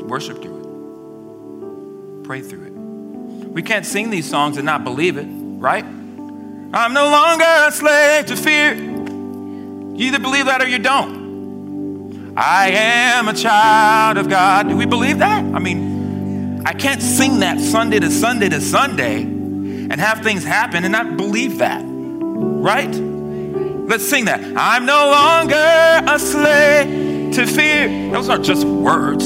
Worship 0.02 0.42
through 0.42 0.58
it, 2.20 2.24
pray 2.24 2.40
through 2.40 2.66
it. 2.66 2.72
We 3.48 3.62
can't 3.62 3.86
sing 3.86 4.10
these 4.10 4.28
songs 4.28 4.56
and 4.56 4.66
not 4.66 4.84
believe 4.84 5.16
it, 5.16 5.26
right? 5.26 5.84
I'm 5.84 6.92
no 6.92 7.08
longer 7.08 7.44
a 7.44 7.72
slave 7.72 8.26
to 8.26 8.36
fear. 8.36 8.74
You 8.74 10.06
either 10.08 10.18
believe 10.18 10.46
that 10.46 10.62
or 10.62 10.66
you 10.68 10.78
don't. 10.78 12.34
I 12.36 12.68
am 12.68 13.28
a 13.28 13.32
child 13.32 14.18
of 14.18 14.28
God. 14.28 14.68
Do 14.68 14.76
we 14.76 14.84
believe 14.84 15.18
that? 15.20 15.42
I 15.42 15.58
mean, 15.58 15.95
I 16.66 16.72
can't 16.72 17.00
sing 17.00 17.38
that 17.40 17.60
Sunday 17.60 18.00
to 18.00 18.10
Sunday 18.10 18.48
to 18.48 18.60
Sunday 18.60 19.22
and 19.22 20.00
have 20.00 20.24
things 20.24 20.42
happen 20.42 20.82
and 20.82 20.90
not 20.90 21.16
believe 21.16 21.58
that. 21.58 21.80
Right? 21.86 22.92
Let's 22.92 24.04
sing 24.04 24.24
that. 24.24 24.40
I'm 24.56 24.84
no 24.84 25.10
longer 25.12 25.54
a 25.54 26.18
slave 26.18 27.34
to 27.34 27.46
fear. 27.46 28.10
Those 28.10 28.28
aren't 28.28 28.44
just 28.44 28.66
words. 28.66 29.24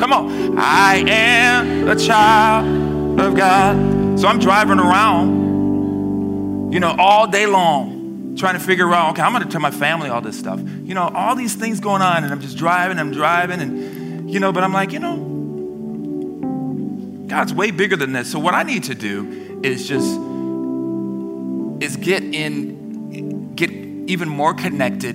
Come 0.00 0.14
on. 0.14 0.58
I 0.58 1.04
am 1.06 1.88
a 1.88 1.94
child 1.94 3.20
of 3.20 3.36
God. 3.36 4.18
So 4.18 4.26
I'm 4.26 4.38
driving 4.38 4.78
around, 4.78 6.72
you 6.72 6.80
know, 6.80 6.96
all 6.98 7.26
day 7.26 7.44
long 7.44 8.34
trying 8.38 8.54
to 8.54 8.60
figure 8.60 8.90
out, 8.94 9.10
okay, 9.10 9.20
I'm 9.20 9.32
going 9.32 9.44
to 9.44 9.50
tell 9.50 9.60
my 9.60 9.70
family 9.70 10.08
all 10.08 10.22
this 10.22 10.38
stuff. 10.38 10.58
You 10.60 10.94
know, 10.94 11.08
all 11.08 11.36
these 11.36 11.54
things 11.54 11.80
going 11.80 12.00
on, 12.00 12.24
and 12.24 12.32
I'm 12.32 12.40
just 12.40 12.56
driving, 12.56 12.98
I'm 12.98 13.12
driving, 13.12 13.60
and, 13.60 14.30
you 14.30 14.40
know, 14.40 14.52
but 14.52 14.64
I'm 14.64 14.72
like, 14.72 14.92
you 14.92 15.00
know, 15.00 15.27
God's 17.28 17.52
way 17.54 17.70
bigger 17.70 17.96
than 17.96 18.12
this. 18.12 18.30
So 18.30 18.38
what 18.38 18.54
I 18.54 18.62
need 18.62 18.84
to 18.84 18.94
do 18.94 19.60
is 19.62 19.86
just 19.86 20.08
is 21.82 21.96
get 21.96 22.22
in 22.22 23.54
get 23.54 23.70
even 23.70 24.28
more 24.28 24.54
connected 24.54 25.14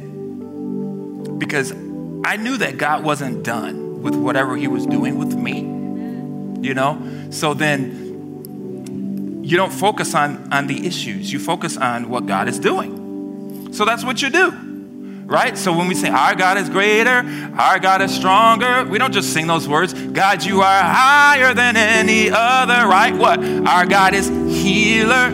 because 1.39 1.71
I 2.25 2.37
knew 2.37 2.57
that 2.57 2.77
God 2.77 3.03
wasn't 3.03 3.43
done 3.43 4.01
with 4.01 4.15
whatever 4.15 4.55
he 4.55 4.67
was 4.67 4.85
doing 4.85 5.17
with 5.17 5.35
me. 5.35 5.61
You 6.65 6.73
know? 6.73 7.27
So 7.31 7.53
then 7.53 9.41
you 9.43 9.57
don't 9.57 9.73
focus 9.73 10.13
on 10.15 10.53
on 10.53 10.67
the 10.67 10.85
issues. 10.85 11.33
You 11.33 11.39
focus 11.39 11.75
on 11.77 12.09
what 12.09 12.27
God 12.27 12.47
is 12.47 12.59
doing. 12.59 13.73
So 13.73 13.85
that's 13.85 14.05
what 14.05 14.21
you 14.21 14.29
do 14.29 14.72
right? 15.25 15.57
So 15.57 15.75
when 15.75 15.87
we 15.87 15.95
say 15.95 16.09
our 16.09 16.35
God 16.35 16.57
is 16.57 16.69
greater, 16.69 17.23
our 17.57 17.79
God 17.79 18.01
is 18.01 18.13
stronger, 18.13 18.83
we 18.85 18.97
don't 18.97 19.13
just 19.13 19.33
sing 19.33 19.47
those 19.47 19.67
words. 19.67 19.93
God, 19.93 20.43
you 20.43 20.61
are 20.61 20.81
higher 20.83 21.53
than 21.53 21.77
any 21.77 22.29
other, 22.29 22.87
right? 22.87 23.15
What? 23.15 23.43
Our 23.67 23.85
God 23.85 24.13
is 24.13 24.27
healer 24.27 25.27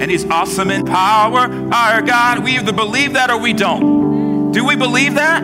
and 0.00 0.10
he's 0.10 0.24
awesome 0.26 0.70
in 0.70 0.84
power. 0.84 1.48
Our 1.72 2.02
God, 2.02 2.42
we 2.42 2.58
either 2.58 2.72
believe 2.72 3.12
that 3.14 3.30
or 3.30 3.38
we 3.38 3.52
don't. 3.52 4.52
Do 4.52 4.64
we 4.64 4.76
believe 4.76 5.14
that? 5.14 5.42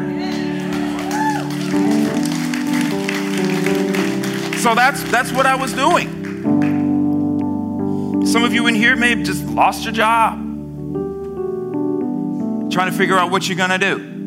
So 4.58 4.74
that's 4.74 5.02
that's 5.04 5.32
what 5.32 5.46
I 5.46 5.54
was 5.54 5.72
doing. 5.72 6.18
Some 8.26 8.44
of 8.44 8.52
you 8.52 8.66
in 8.66 8.74
here 8.74 8.94
may 8.94 9.10
have 9.10 9.22
just 9.22 9.44
lost 9.46 9.84
your 9.84 9.92
job 9.94 10.49
trying 12.70 12.90
to 12.90 12.96
figure 12.96 13.16
out 13.18 13.30
what 13.30 13.48
you're 13.48 13.56
going 13.56 13.70
to 13.70 13.78
do. 13.78 14.20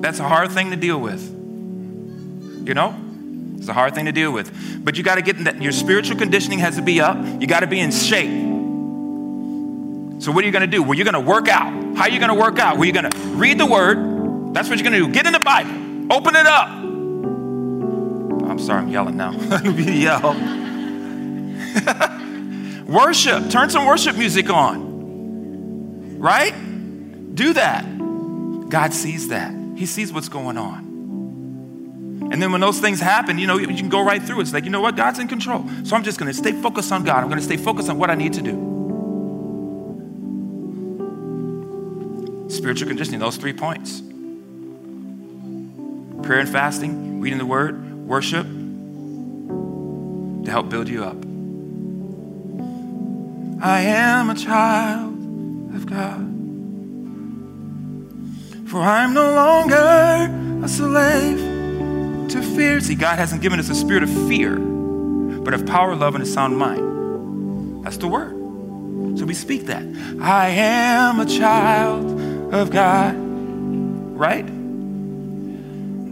That's 0.00 0.18
a 0.18 0.28
hard 0.28 0.52
thing 0.52 0.70
to 0.70 0.76
deal 0.76 0.98
with. 0.98 1.22
You 2.66 2.74
know? 2.74 2.94
It's 3.56 3.68
a 3.68 3.72
hard 3.72 3.94
thing 3.94 4.04
to 4.04 4.12
deal 4.12 4.32
with. 4.32 4.84
But 4.84 4.98
you 4.98 5.02
got 5.02 5.14
to 5.14 5.22
get 5.22 5.36
in 5.36 5.44
that. 5.44 5.62
Your 5.62 5.72
spiritual 5.72 6.18
conditioning 6.18 6.58
has 6.58 6.76
to 6.76 6.82
be 6.82 7.00
up. 7.00 7.16
You 7.40 7.46
got 7.46 7.60
to 7.60 7.66
be 7.66 7.80
in 7.80 7.90
shape. 7.90 8.28
So, 10.22 10.30
what 10.32 10.44
are 10.44 10.46
you 10.46 10.52
going 10.52 10.60
to 10.60 10.66
do? 10.66 10.82
Well, 10.82 10.94
you're 10.94 11.10
going 11.10 11.14
to 11.14 11.20
work 11.20 11.48
out. 11.48 11.72
How 11.96 12.02
are 12.02 12.10
you 12.10 12.18
going 12.18 12.28
to 12.28 12.38
work 12.38 12.58
out? 12.58 12.76
Well, 12.76 12.84
you're 12.84 12.92
going 12.92 13.10
to 13.10 13.18
read 13.28 13.58
the 13.58 13.66
word. 13.66 14.54
That's 14.54 14.68
what 14.68 14.78
you're 14.78 14.88
going 14.90 15.00
to 15.00 15.06
do. 15.06 15.12
Get 15.12 15.26
in 15.26 15.32
the 15.32 15.40
Bible. 15.40 16.12
Open 16.12 16.36
it 16.36 16.46
up. 16.46 16.68
I'm 18.50 18.58
sorry, 18.58 18.82
I'm 18.82 18.88
yelling 18.88 19.16
now. 19.16 19.32
Yell. 19.62 20.34
Worship. 22.86 23.50
Turn 23.50 23.70
some 23.70 23.86
worship 23.86 24.16
music 24.16 24.50
on. 24.50 26.18
Right? 26.18 26.54
Do 27.34 27.54
that. 27.54 27.84
God 28.68 28.92
sees 28.92 29.28
that. 29.28 29.54
He 29.76 29.86
sees 29.86 30.12
what's 30.12 30.28
going 30.28 30.58
on. 30.58 30.94
And 32.32 32.42
then 32.42 32.52
when 32.52 32.60
those 32.60 32.80
things 32.80 33.00
happen, 33.00 33.38
you 33.38 33.46
know, 33.46 33.58
you 33.58 33.66
can 33.66 33.88
go 33.88 34.04
right 34.04 34.22
through. 34.22 34.40
It's 34.40 34.52
like, 34.52 34.64
you 34.64 34.70
know 34.70 34.80
what? 34.80 34.96
God's 34.96 35.18
in 35.18 35.28
control. 35.28 35.64
So 35.84 35.94
I'm 35.94 36.02
just 36.02 36.18
going 36.18 36.32
to 36.32 36.36
stay 36.36 36.52
focused 36.52 36.90
on 36.90 37.04
God. 37.04 37.18
I'm 37.18 37.28
going 37.28 37.38
to 37.38 37.44
stay 37.44 37.56
focused 37.56 37.88
on 37.88 37.98
what 37.98 38.10
I 38.10 38.14
need 38.14 38.32
to 38.34 38.42
do. 38.42 38.72
Spiritual 42.48 42.88
conditioning, 42.88 43.20
those 43.20 43.36
three 43.36 43.52
points 43.52 44.02
prayer 46.22 46.40
and 46.40 46.48
fasting, 46.48 47.20
reading 47.20 47.38
the 47.38 47.44
word, 47.46 48.06
worship 48.06 48.46
to 50.44 50.50
help 50.50 50.70
build 50.70 50.88
you 50.88 51.04
up. 51.04 51.33
I 53.62 53.80
am 53.80 54.30
a 54.30 54.34
child 54.34 55.14
of 55.74 55.86
God. 55.86 56.30
For 58.68 58.80
I'm 58.80 59.14
no 59.14 59.32
longer 59.32 60.64
a 60.64 60.68
slave 60.68 61.38
to 62.30 62.42
fear. 62.42 62.80
See, 62.80 62.94
God 62.94 63.18
hasn't 63.18 63.42
given 63.42 63.60
us 63.60 63.68
a 63.70 63.74
spirit 63.74 64.02
of 64.02 64.10
fear, 64.28 64.56
but 64.56 65.54
of 65.54 65.64
power, 65.66 65.94
love, 65.94 66.14
and 66.14 66.24
a 66.24 66.26
sound 66.26 66.58
mind. 66.58 67.84
That's 67.84 67.98
the 67.98 68.08
word. 68.08 68.32
So 69.18 69.24
we 69.26 69.34
speak 69.34 69.66
that. 69.66 69.84
I 70.20 70.48
am 70.48 71.20
a 71.20 71.26
child 71.26 72.52
of 72.52 72.70
God. 72.70 73.14
Right? 74.16 74.44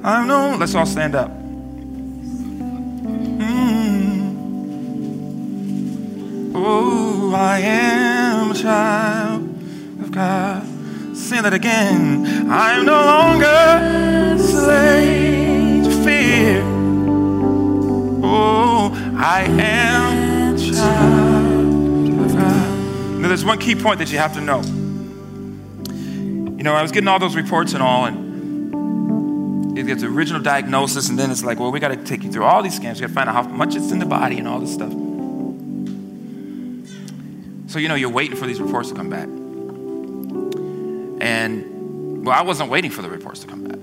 I'm 0.04 0.26
no, 0.26 0.56
let's 0.58 0.74
all 0.74 0.86
stand 0.86 1.14
up. 1.14 1.30
Hmm. 3.40 3.72
Oh, 6.54 7.01
I 7.34 7.60
am 7.60 8.50
a 8.50 8.54
child 8.54 9.42
of 10.02 10.10
God. 10.12 10.66
Say 11.16 11.40
that 11.40 11.54
again. 11.54 12.50
I'm 12.50 12.84
no 12.84 12.92
longer 12.92 14.38
slave 14.38 15.84
to 15.84 15.90
fear. 16.04 16.62
Oh, 18.24 18.92
I 19.16 19.42
am 19.44 20.54
a 20.54 20.58
child 20.58 22.20
of 22.20 22.32
God. 22.36 23.20
Now, 23.20 23.28
there's 23.28 23.44
one 23.44 23.58
key 23.58 23.74
point 23.74 23.98
that 23.98 24.10
you 24.10 24.18
have 24.18 24.34
to 24.34 24.40
know. 24.40 24.62
You 26.56 26.64
know, 26.64 26.74
I 26.74 26.82
was 26.82 26.92
getting 26.92 27.08
all 27.08 27.18
those 27.18 27.36
reports 27.36 27.72
and 27.72 27.82
all, 27.82 28.04
and 28.04 29.76
it 29.78 29.86
gets 29.86 30.02
the 30.02 30.08
original 30.08 30.40
diagnosis, 30.40 31.08
and 31.08 31.18
then 31.18 31.30
it's 31.30 31.42
like, 31.42 31.58
well, 31.58 31.72
we 31.72 31.80
got 31.80 31.88
to 31.88 31.96
take 31.96 32.22
you 32.22 32.30
through 32.30 32.44
all 32.44 32.62
these 32.62 32.76
scans. 32.76 33.00
We 33.00 33.02
got 33.02 33.08
to 33.08 33.14
find 33.14 33.28
out 33.28 33.34
how 33.34 33.42
much 33.42 33.74
it's 33.74 33.90
in 33.90 33.98
the 33.98 34.06
body 34.06 34.38
and 34.38 34.46
all 34.46 34.60
this 34.60 34.72
stuff. 34.72 34.92
So, 37.72 37.78
you 37.78 37.88
know, 37.88 37.94
you're 37.94 38.10
waiting 38.10 38.36
for 38.36 38.46
these 38.46 38.60
reports 38.60 38.90
to 38.90 38.94
come 38.94 39.08
back. 39.08 39.28
And, 41.22 42.26
well, 42.26 42.38
I 42.38 42.42
wasn't 42.42 42.68
waiting 42.68 42.90
for 42.90 43.00
the 43.00 43.08
reports 43.08 43.40
to 43.40 43.46
come 43.46 43.64
back. 43.64 43.78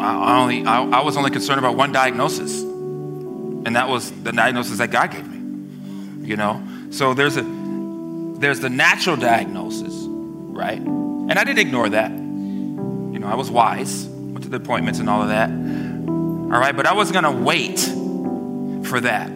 I, 0.00 0.40
only, 0.40 0.64
I, 0.64 0.84
I 0.84 1.02
was 1.02 1.16
only 1.16 1.32
concerned 1.32 1.58
about 1.58 1.74
one 1.74 1.90
diagnosis, 1.90 2.62
and 2.62 3.74
that 3.74 3.88
was 3.88 4.12
the 4.22 4.30
diagnosis 4.30 4.78
that 4.78 4.92
God 4.92 5.10
gave 5.10 5.26
me. 5.26 6.28
You 6.28 6.36
know? 6.36 6.62
So 6.90 7.14
there's 7.14 7.36
a 7.36 7.42
there's 7.42 8.60
the 8.60 8.70
natural 8.70 9.16
diagnosis, 9.16 9.92
right? 9.92 10.78
And 10.78 11.32
I 11.32 11.42
didn't 11.42 11.58
ignore 11.58 11.88
that. 11.88 12.12
You 12.12 13.18
know, 13.18 13.26
I 13.26 13.34
was 13.34 13.50
wise, 13.50 14.06
went 14.06 14.44
to 14.44 14.48
the 14.48 14.58
appointments 14.58 15.00
and 15.00 15.10
all 15.10 15.20
of 15.20 15.30
that. 15.30 15.50
All 15.50 16.60
right, 16.60 16.76
but 16.76 16.86
I 16.86 16.92
was 16.92 17.10
gonna 17.10 17.32
wait 17.32 17.80
for 17.80 19.00
that 19.00 19.26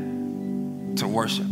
to 0.98 1.09
worship. 1.09 1.46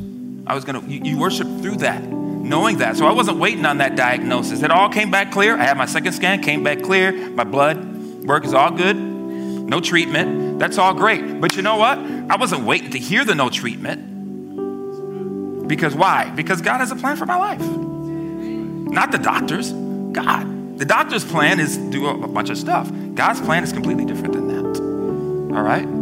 I 0.47 0.55
was 0.55 0.65
gonna, 0.65 0.81
you, 0.87 1.01
you 1.05 1.19
worship 1.19 1.47
through 1.61 1.77
that, 1.77 2.03
knowing 2.03 2.79
that. 2.79 2.97
So 2.97 3.07
I 3.07 3.13
wasn't 3.13 3.39
waiting 3.39 3.65
on 3.65 3.79
that 3.79 3.97
diagnosis. 3.97 4.63
It 4.63 4.71
all 4.71 4.89
came 4.89 5.11
back 5.11 5.31
clear. 5.31 5.57
I 5.57 5.65
had 5.65 5.77
my 5.77 5.87
second 5.87 6.13
scan, 6.13 6.43
came 6.43 6.63
back 6.63 6.83
clear. 6.83 7.13
My 7.31 7.45
blood 7.45 8.25
work 8.25 8.45
is 8.45 8.55
all 8.55 8.71
good. 8.71 8.97
No 8.97 9.81
treatment. 9.81 10.59
That's 10.59 10.79
all 10.79 10.95
great. 10.95 11.41
But 11.41 11.57
you 11.57 11.63
know 11.63 11.77
what? 11.77 11.99
I 11.99 12.37
wasn't 12.37 12.65
waiting 12.65 12.91
to 12.91 12.99
hear 12.99 13.25
the 13.25 13.35
no 13.35 13.49
treatment. 13.51 14.11
Because 15.69 15.95
why? 15.95 16.31
Because 16.31 16.61
God 16.61 16.79
has 16.79 16.91
a 16.91 16.97
plan 16.97 17.17
for 17.17 17.27
my 17.27 17.37
life. 17.37 17.61
Not 17.61 19.13
the 19.13 19.19
doctors, 19.19 19.73
God. 19.73 20.79
The 20.79 20.85
doctor's 20.85 21.25
plan 21.25 21.61
is 21.61 21.77
do 21.77 22.09
a 22.09 22.29
bunch 22.29 22.51
of 22.51 22.59
stuff. 22.59 22.91
God's 23.15 23.41
plan 23.41 23.63
is 23.63 23.73
completely 23.73 24.05
different 24.05 24.35
than 24.35 24.49
that. 24.49 25.57
All 25.57 25.63
right? 25.63 26.02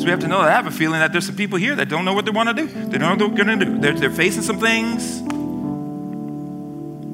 So 0.00 0.06
we 0.06 0.12
have 0.12 0.20
to 0.20 0.28
know 0.28 0.40
that 0.40 0.48
I 0.48 0.52
have 0.52 0.66
a 0.66 0.70
feeling 0.70 1.00
that 1.00 1.12
there's 1.12 1.26
some 1.26 1.36
people 1.36 1.58
here 1.58 1.76
that 1.76 1.90
don't 1.90 2.06
know 2.06 2.14
what 2.14 2.24
they 2.24 2.30
want 2.30 2.48
to 2.48 2.54
do. 2.54 2.66
They 2.66 2.96
don't 2.96 3.18
know 3.18 3.26
what 3.26 3.36
they're 3.36 3.44
going 3.44 3.58
to 3.58 3.66
do. 3.66 3.78
They're, 3.80 3.92
they're 3.92 4.10
facing 4.10 4.40
some 4.40 4.58
things. 4.58 5.18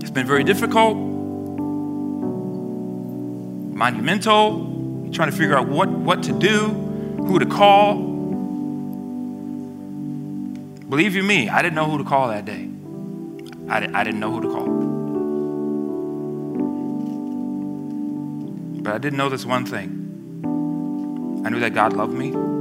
It's 0.00 0.12
been 0.12 0.24
very 0.24 0.44
difficult, 0.44 0.96
monumental. 3.74 5.02
You're 5.02 5.12
trying 5.12 5.32
to 5.32 5.36
figure 5.36 5.58
out 5.58 5.66
what, 5.66 5.88
what 5.90 6.22
to 6.22 6.38
do, 6.38 6.68
who 7.26 7.40
to 7.40 7.46
call. 7.46 7.96
Believe 10.88 11.16
you 11.16 11.24
me, 11.24 11.48
I 11.48 11.62
didn't 11.62 11.74
know 11.74 11.90
who 11.90 11.98
to 11.98 12.04
call 12.04 12.28
that 12.28 12.44
day. 12.44 12.70
I, 13.68 13.78
I 14.00 14.04
didn't 14.04 14.20
know 14.20 14.30
who 14.30 14.42
to 14.42 14.48
call. 14.48 14.66
But 18.84 18.94
I 18.94 18.98
didn't 18.98 19.18
know 19.18 19.28
this 19.28 19.44
one 19.44 19.66
thing. 19.66 20.04
I 21.44 21.50
knew 21.50 21.58
that 21.58 21.74
God 21.74 21.94
loved 21.94 22.14
me. 22.14 22.55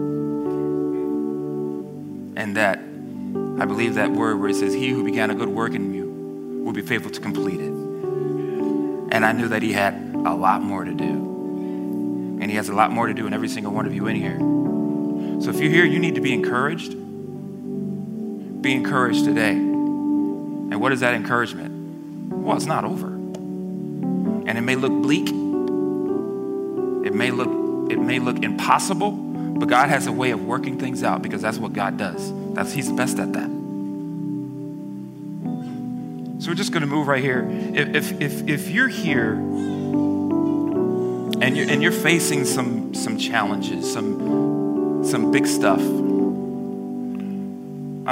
And 2.36 2.58
that 2.58 2.78
I 2.78 3.66
believe 3.66 3.96
that 3.96 4.12
word 4.12 4.40
where 4.40 4.50
it 4.50 4.56
says, 4.56 4.74
He 4.74 4.90
who 4.90 5.04
began 5.04 5.30
a 5.30 5.36
good 5.36 5.50
work 5.50 5.74
in 5.74 5.94
you 5.94 6.64
will 6.64 6.74
be 6.74 6.82
faithful 6.82 7.12
to 7.12 7.22
complete 7.22 7.60
it. 7.60 7.72
And 7.72 9.26
I 9.26 9.32
knew 9.32 9.48
that 9.50 9.62
He 9.62 9.74
had 9.74 9.94
a 10.26 10.34
lot 10.34 10.62
more 10.62 10.84
to 10.84 10.94
do. 10.94 12.38
And 12.42 12.50
He 12.50 12.58
has 12.58 12.70
a 12.70 12.74
lot 12.74 12.92
more 12.92 13.08
to 13.08 13.14
do 13.14 13.28
in 13.28 13.34
every 13.34 13.48
single 13.48 13.72
one 13.72 13.86
of 13.86 13.94
you 13.94 14.08
in 14.08 14.16
here. 14.16 14.40
So 15.42 15.50
if 15.50 15.60
you're 15.60 15.72
here, 15.72 15.86
you 15.86 16.00
need 16.00 16.16
to 16.16 16.22
be 16.22 16.34
encouraged 16.34 16.96
be 18.66 18.74
encouraged 18.74 19.26
today. 19.26 19.52
And 19.52 20.82
what 20.82 20.92
is 20.92 21.02
that 21.02 21.14
encouragement? 21.14 22.34
Well, 22.34 22.58
it's 22.58 22.66
not 22.66 22.84
over. 22.84 23.10
And 23.10 24.58
it 24.58 24.62
may 24.62 24.76
look 24.76 24.92
bleak. 24.92 25.28
It 27.06 27.14
may 27.14 27.30
look 27.30 27.92
it 27.92 28.00
may 28.00 28.18
look 28.18 28.44
impossible, 28.44 29.12
but 29.56 29.70
God 29.70 29.90
has 29.90 30.08
a 30.08 30.12
way 30.12 30.32
of 30.32 30.44
working 30.46 30.78
things 30.78 31.02
out 31.02 31.22
because 31.22 31.42
that's 31.42 31.58
what 31.58 31.72
God 31.74 31.98
does. 31.98 32.34
That's 32.54 32.74
he's 32.74 32.90
the 32.90 32.94
best 32.94 33.18
at 33.20 33.32
that. 33.34 33.50
So 36.40 36.52
we're 36.52 36.56
just 36.56 36.74
going 36.74 36.82
to 36.82 36.88
move 36.88 37.08
right 37.08 37.24
here. 37.24 37.48
If 37.50 37.96
if 37.96 38.22
if, 38.22 38.48
if 38.48 38.70
you're 38.70 38.90
here 38.90 39.34
and 41.42 41.58
you're 41.58 41.68
and 41.70 41.82
you're 41.82 41.94
facing 41.94 42.46
some 42.46 42.94
some 42.94 43.18
challenges, 43.18 43.92
some 43.92 45.04
some 45.06 45.32
big 45.32 45.48
stuff, 45.48 45.80
I'm 45.80 46.20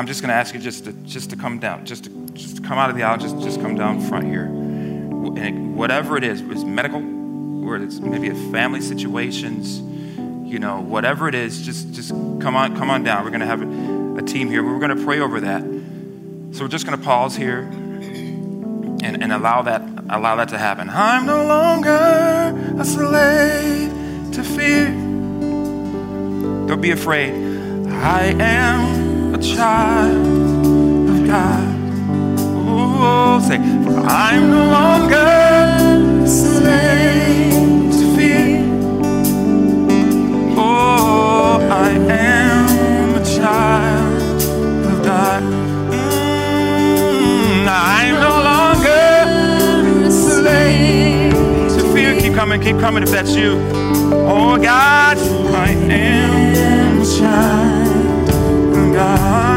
just 0.07 0.21
going 0.21 0.29
to 0.29 0.35
ask 0.35 0.53
you 0.53 0.61
just 0.61 0.85
to 0.85 0.93
just 0.93 1.31
to 1.31 1.35
come 1.35 1.59
down, 1.59 1.85
just 1.85 2.05
to 2.05 2.09
just 2.33 2.55
to 2.55 2.63
come 2.63 2.77
out 2.77 2.89
of 2.89 2.95
the 2.95 3.03
aisle, 3.03 3.17
just 3.17 3.37
just 3.41 3.59
come 3.59 3.75
down 3.75 3.99
front 3.99 4.25
here. 4.25 4.45
And 4.45 5.75
whatever 5.75 6.15
it 6.17 6.23
is, 6.23 6.39
it's 6.41 6.63
medical, 6.63 7.01
or 7.65 7.75
it's 7.77 7.99
maybe 7.99 8.29
a 8.29 8.35
family 8.51 8.81
situations, 8.81 9.81
you 10.53 10.59
know, 10.59 10.79
whatever 10.79 11.27
it 11.27 11.33
is, 11.33 11.59
just 11.63 11.91
just 11.93 12.11
come 12.11 12.55
on 12.55 12.77
come 12.77 12.91
on 12.91 13.03
down. 13.03 13.23
We're 13.23 13.31
to 13.39 13.47
have 13.47 13.63
a, 13.63 14.17
a 14.19 14.21
team 14.21 14.49
here. 14.49 14.63
We're 14.63 14.77
to 14.95 15.03
pray 15.03 15.19
over 15.19 15.39
that. 15.39 15.63
So 16.51 16.63
we're 16.63 16.67
just 16.67 16.85
to 16.97 17.03
pause 17.03 17.35
here 17.35 17.61
and, 17.61 19.23
and 19.23 19.33
allow 19.33 19.63
that 19.63 19.81
allow 20.11 20.35
that 20.35 20.49
to 20.49 20.59
happen. 20.59 20.91
I'm 20.91 21.25
no 21.25 21.43
longer 21.47 21.89
a 22.79 22.85
slave 22.85 23.91
to 24.33 24.43
fear. 24.43 24.91
Don't 26.67 26.81
be 26.81 26.91
afraid. 26.91 27.33
I 27.87 28.35
am 28.39 29.33
a 29.33 29.41
child 29.41 30.27
of 31.09 31.25
God. 31.25 31.79
Ooh, 32.69 33.41
say, 33.41 33.57
I'm 33.57 34.51
no 34.51 34.65
longer 34.69 36.23
a 36.23 36.27
slave 36.27 37.82
Keep 52.33 52.39
coming, 52.39 52.61
keep 52.61 52.79
coming 52.79 53.03
if 53.03 53.11
that's 53.11 53.35
you. 53.35 53.59
Oh, 54.25 54.57
God, 54.57 55.17
I 55.17 55.69
am 55.69 56.99
a 56.99 57.05
child. 57.05 58.93
God. 58.95 59.52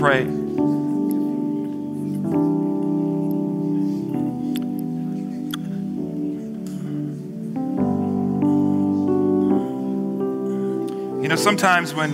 Continue 0.00 0.24
to 0.24 0.36
pray. 0.36 0.40
sometimes 11.40 11.94
when 11.94 12.12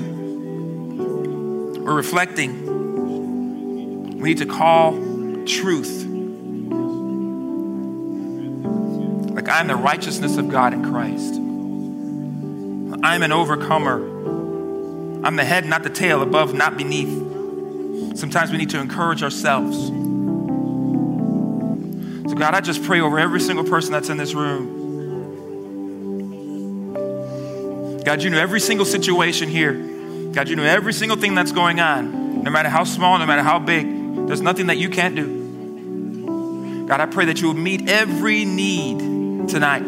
we're 1.85 1.95
reflecting, 1.95 2.53
we 4.19 4.29
need 4.31 4.39
to 4.39 4.47
call 4.47 4.93
truth. 5.47 6.07
Like, 9.35 9.49
I'm 9.49 9.67
the 9.67 9.75
righteousness 9.75 10.37
of 10.37 10.49
God 10.49 10.73
in 10.75 10.85
Christ. 10.85 11.35
I'm 13.05 13.23
an 13.23 13.33
overcomer. 13.33 13.97
I'm 15.27 15.35
the 15.35 15.45
head, 15.45 15.67
not 15.67 15.83
the 15.83 15.91
tail, 15.91 16.23
above, 16.23 16.55
not 16.55 16.77
beneath. 16.77 17.26
Sometimes 18.17 18.51
we 18.51 18.57
need 18.57 18.71
to 18.71 18.81
encourage 18.81 19.23
ourselves. 19.23 19.77
So, 22.29 22.35
God, 22.35 22.55
I 22.55 22.61
just 22.63 22.83
pray 22.83 23.01
over 23.01 23.19
every 23.19 23.41
single 23.41 23.65
person 23.65 23.93
that's 23.93 24.09
in 24.09 24.17
this 24.17 24.33
room. 24.33 24.85
God, 28.05 28.23
you 28.23 28.31
know 28.31 28.39
every 28.39 28.61
single 28.61 28.87
situation 28.87 29.51
here. 29.51 29.75
God, 30.33 30.49
you 30.49 30.57
know 30.57 30.63
every 30.63 30.95
single 30.95 31.19
thing 31.19 31.35
that's 31.35 31.53
going 31.53 31.79
on, 31.79 32.43
no 32.43 32.51
matter 32.51 32.71
how 32.71 32.85
small, 32.85 33.19
no 33.19 33.27
matter 33.27 33.43
how 33.43 33.59
big. 33.59 33.87
There's 34.27 34.41
nothing 34.41 34.69
that 34.69 34.79
you 34.79 34.89
can't 34.89 35.15
do. 35.15 36.87
God, 36.87 37.01
I 37.01 37.07
pray 37.07 37.27
that 37.27 37.41
you 37.41 37.49
will 37.49 37.55
meet 37.55 37.89
every 37.89 38.45
need 38.45 39.49
tonight. 39.49 39.83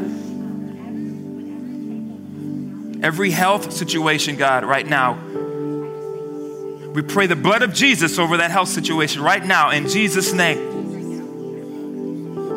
Every 3.02 3.30
health 3.30 3.72
situation, 3.72 4.36
God, 4.36 4.64
right 4.64 4.86
now. 4.86 5.14
We 6.98 7.02
pray 7.02 7.28
the 7.28 7.36
blood 7.36 7.62
of 7.62 7.72
Jesus 7.72 8.18
over 8.18 8.38
that 8.38 8.50
health 8.50 8.70
situation 8.70 9.22
right 9.22 9.46
now 9.46 9.70
in 9.70 9.88
Jesus' 9.88 10.32
name. 10.32 10.58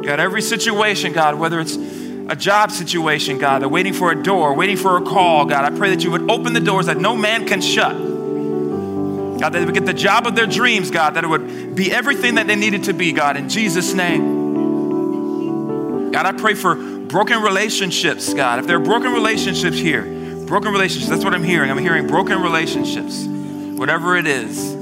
God, 0.01 0.19
every 0.19 0.41
situation, 0.41 1.13
God, 1.13 1.35
whether 1.35 1.59
it's 1.59 1.75
a 1.75 2.35
job 2.35 2.71
situation, 2.71 3.37
God. 3.37 3.61
They're 3.61 3.69
waiting 3.69 3.93
for 3.93 4.11
a 4.11 4.15
door, 4.15 4.55
waiting 4.55 4.77
for 4.77 4.97
a 4.97 5.01
call, 5.03 5.45
God. 5.45 5.71
I 5.71 5.77
pray 5.77 5.91
that 5.91 6.03
you 6.03 6.09
would 6.09 6.31
open 6.31 6.53
the 6.53 6.59
doors 6.59 6.87
that 6.87 6.97
no 6.97 7.15
man 7.15 7.45
can 7.45 7.61
shut. 7.61 7.95
God, 7.95 9.41
that 9.41 9.51
they 9.51 9.63
would 9.63 9.75
get 9.75 9.85
the 9.85 9.93
job 9.93 10.25
of 10.25 10.33
their 10.33 10.47
dreams, 10.47 10.89
God, 10.89 11.13
that 11.13 11.23
it 11.23 11.27
would 11.27 11.75
be 11.75 11.91
everything 11.91 12.33
that 12.33 12.47
they 12.47 12.55
needed 12.55 12.85
to 12.85 12.93
be, 12.93 13.11
God, 13.11 13.37
in 13.37 13.47
Jesus' 13.47 13.93
name. 13.93 14.39
God, 16.11 16.25
I 16.25 16.31
pray 16.31 16.55
for 16.55 16.73
broken 16.73 17.43
relationships, 17.43 18.33
God. 18.33 18.57
If 18.57 18.65
there 18.65 18.77
are 18.77 18.83
broken 18.83 19.13
relationships 19.13 19.77
here, 19.77 20.01
broken 20.47 20.71
relationships, 20.71 21.11
that's 21.11 21.23
what 21.23 21.35
I'm 21.35 21.43
hearing. 21.43 21.69
I'm 21.69 21.77
hearing 21.77 22.07
broken 22.07 22.41
relationships, 22.41 23.27
whatever 23.81 24.15
it 24.15 24.27
is. 24.27 24.75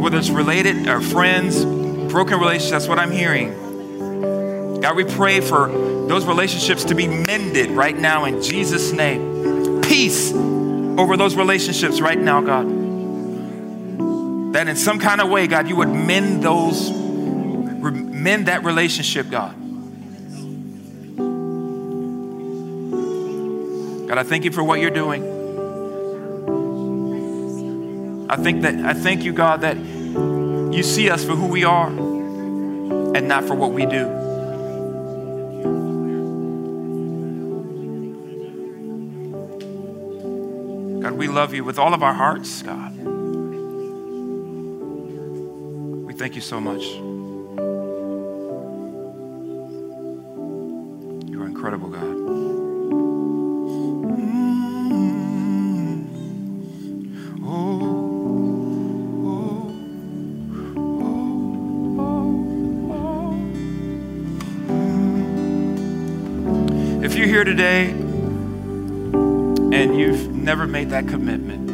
Whether 0.00 0.16
it's 0.16 0.30
related 0.30 0.88
or 0.88 1.02
friends, 1.02 1.62
broken 1.62 2.40
relationships, 2.40 2.70
that's 2.70 2.88
what 2.88 2.98
I'm 2.98 3.10
hearing. 3.10 4.80
God, 4.80 4.96
we 4.96 5.04
pray 5.04 5.42
for 5.42 5.68
those 5.68 6.24
relationships 6.24 6.84
to 6.84 6.94
be 6.94 7.06
mended 7.06 7.68
right 7.72 7.94
now 7.94 8.24
in 8.24 8.42
Jesus' 8.42 8.92
name. 8.92 9.82
Peace 9.82 10.32
over 10.32 11.18
those 11.18 11.36
relationships 11.36 12.00
right 12.00 12.18
now, 12.18 12.40
God. 12.40 12.66
That 14.54 14.66
in 14.66 14.76
some 14.76 14.98
kind 14.98 15.20
of 15.20 15.28
way, 15.28 15.46
God, 15.48 15.68
you 15.68 15.76
would 15.76 15.90
mend 15.90 16.42
those, 16.42 16.90
mend 16.90 18.46
that 18.46 18.64
relationship, 18.64 19.28
God. 19.28 19.54
God, 24.08 24.16
I 24.16 24.22
thank 24.22 24.44
you 24.46 24.50
for 24.50 24.64
what 24.64 24.80
you're 24.80 24.88
doing. 24.88 25.37
I 28.30 28.36
think 28.36 28.62
that 28.62 28.74
I 28.84 28.92
thank 28.92 29.24
you, 29.24 29.32
God, 29.32 29.62
that 29.62 29.76
you 29.78 30.82
see 30.82 31.08
us 31.08 31.24
for 31.24 31.34
who 31.34 31.46
we 31.46 31.64
are 31.64 31.88
and 31.88 33.26
not 33.26 33.44
for 33.44 33.54
what 33.54 33.72
we 33.72 33.86
do. 33.86 34.04
God, 41.00 41.12
we 41.12 41.26
love 41.26 41.54
you 41.54 41.64
with 41.64 41.78
all 41.78 41.94
of 41.94 42.02
our 42.02 42.12
hearts, 42.12 42.62
God. 42.62 42.94
We 46.04 46.12
thank 46.12 46.34
you 46.34 46.42
so 46.42 46.60
much. 46.60 47.07
Today 67.58 67.90
and 69.76 69.98
you've 69.98 70.32
never 70.32 70.64
made 70.64 70.90
that 70.90 71.08
commitment, 71.08 71.68